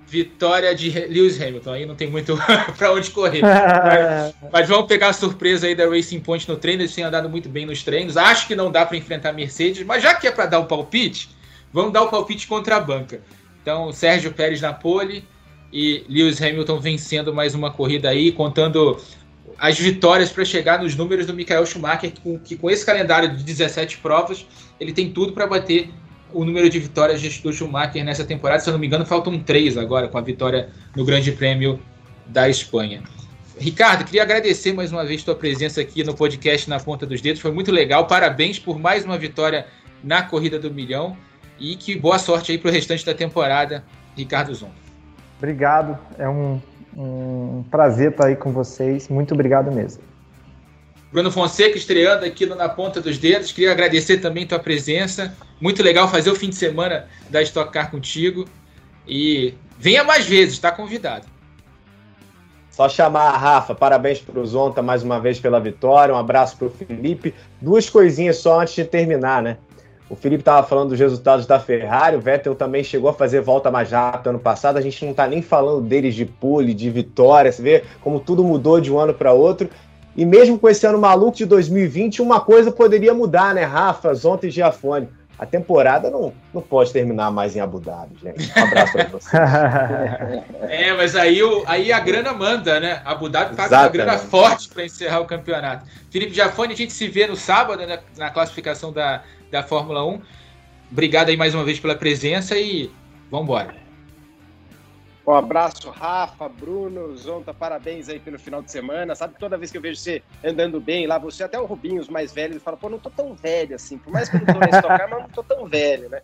[0.09, 1.71] vitória de Lewis Hamilton.
[1.71, 2.37] Aí não tem muito
[2.77, 3.41] para onde correr.
[3.41, 6.81] mas, mas, vamos pegar a surpresa aí da Racing Point no treino.
[6.81, 8.17] Eles têm andado muito bem nos treinos.
[8.17, 10.63] Acho que não dá para enfrentar a Mercedes, mas já que é para dar o
[10.63, 11.29] um palpite,
[11.71, 13.21] vamos dar o um palpite contra a banca.
[13.61, 15.23] Então, Sérgio Pérez na pole
[15.71, 18.99] e Lewis Hamilton vencendo mais uma corrida aí, contando
[19.57, 23.35] as vitórias para chegar nos números do Michael Schumacher, que com, que com esse calendário
[23.35, 24.45] de 17 provas,
[24.79, 25.89] ele tem tudo para bater
[26.33, 28.61] o número de vitórias do Schumacher nessa temporada.
[28.61, 31.79] Se eu não me engano, faltam três agora com a vitória no Grande Prêmio
[32.25, 33.01] da Espanha.
[33.57, 37.41] Ricardo, queria agradecer mais uma vez tua presença aqui no podcast Na Ponta dos Dedos.
[37.41, 38.07] Foi muito legal.
[38.07, 39.65] Parabéns por mais uma vitória
[40.03, 41.17] na Corrida do Milhão.
[41.59, 43.83] E que boa sorte aí para o restante da temporada,
[44.15, 44.75] Ricardo Zonta.
[45.37, 45.97] Obrigado.
[46.17, 46.61] É um,
[46.95, 49.09] um prazer estar aí com vocês.
[49.09, 50.01] Muito obrigado mesmo.
[51.11, 53.51] Bruno Fonseca estreando aqui no Na Ponta dos Dedos.
[53.51, 55.35] Queria agradecer também tua presença.
[55.59, 58.45] Muito legal fazer o fim de semana da Stock Car contigo.
[59.07, 61.25] E venha mais vezes, está convidado.
[62.69, 66.55] Só chamar a Rafa, parabéns para o Zonta mais uma vez pela vitória, um abraço
[66.55, 67.33] para o Felipe.
[67.59, 69.57] Duas coisinhas só antes de terminar, né?
[70.09, 73.69] O Felipe estava falando dos resultados da Ferrari, o Vettel também chegou a fazer volta
[73.69, 77.51] mais rápida ano passado, a gente não está nem falando deles de pole, de vitória,
[77.51, 79.69] você vê como tudo mudou de um ano para outro.
[80.15, 84.47] E mesmo com esse ano maluco de 2020, uma coisa poderia mudar, né, Rafa, Zonta
[84.47, 85.09] e Giafone?
[85.39, 88.51] A temporada não, não pode terminar mais em Abu Dhabi, gente.
[88.59, 89.33] Um abraço para vocês.
[90.69, 93.01] é, mas aí, o, aí a grana manda, né?
[93.05, 95.85] Abu Dhabi paga uma grana forte para encerrar o campeonato.
[96.11, 100.21] Felipe Giafone, a gente se vê no sábado né, na classificação da, da Fórmula 1.
[100.91, 102.91] Obrigado aí mais uma vez pela presença e
[103.31, 103.88] vamos embora.
[105.29, 109.13] Um abraço, Rafa, Bruno, Zonta, parabéns aí pelo final de semana.
[109.13, 112.09] Sabe, toda vez que eu vejo você andando bem lá, você, até o Rubinho, os
[112.09, 114.59] mais velhos, fala, pô, não tô tão velho assim, por mais que eu não tô
[114.59, 116.19] nesse tocar, mas não tô tão velho, né?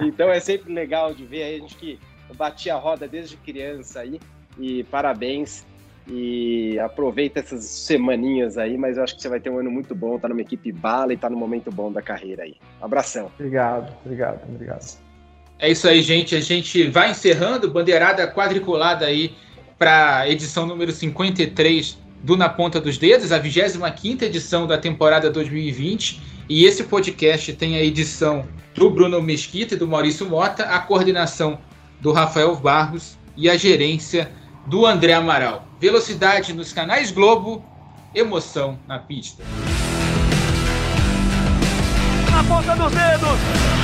[0.00, 1.98] Então é sempre legal de ver aí, a gente que
[2.36, 4.20] batia a roda desde criança aí,
[4.56, 5.66] e parabéns.
[6.06, 9.96] E aproveita essas semaninhas aí, mas eu acho que você vai ter um ano muito
[9.96, 12.54] bom, tá numa equipe bala e tá no momento bom da carreira aí.
[12.80, 13.32] Abração.
[13.34, 15.03] Obrigado, obrigado, obrigado.
[15.58, 16.34] É isso aí, gente.
[16.34, 19.34] A gente vai encerrando bandeirada quadriculada aí
[19.78, 26.20] para edição número 53 do Na Ponta dos Dedos, a 25 edição da temporada 2020.
[26.48, 31.58] E esse podcast tem a edição do Bruno Mesquita e do Maurício Mota, a coordenação
[32.00, 34.30] do Rafael Barros e a gerência
[34.66, 35.66] do André Amaral.
[35.80, 37.64] Velocidade nos canais Globo,
[38.14, 39.42] emoção na pista.
[42.30, 43.83] Na ponta dos dedos,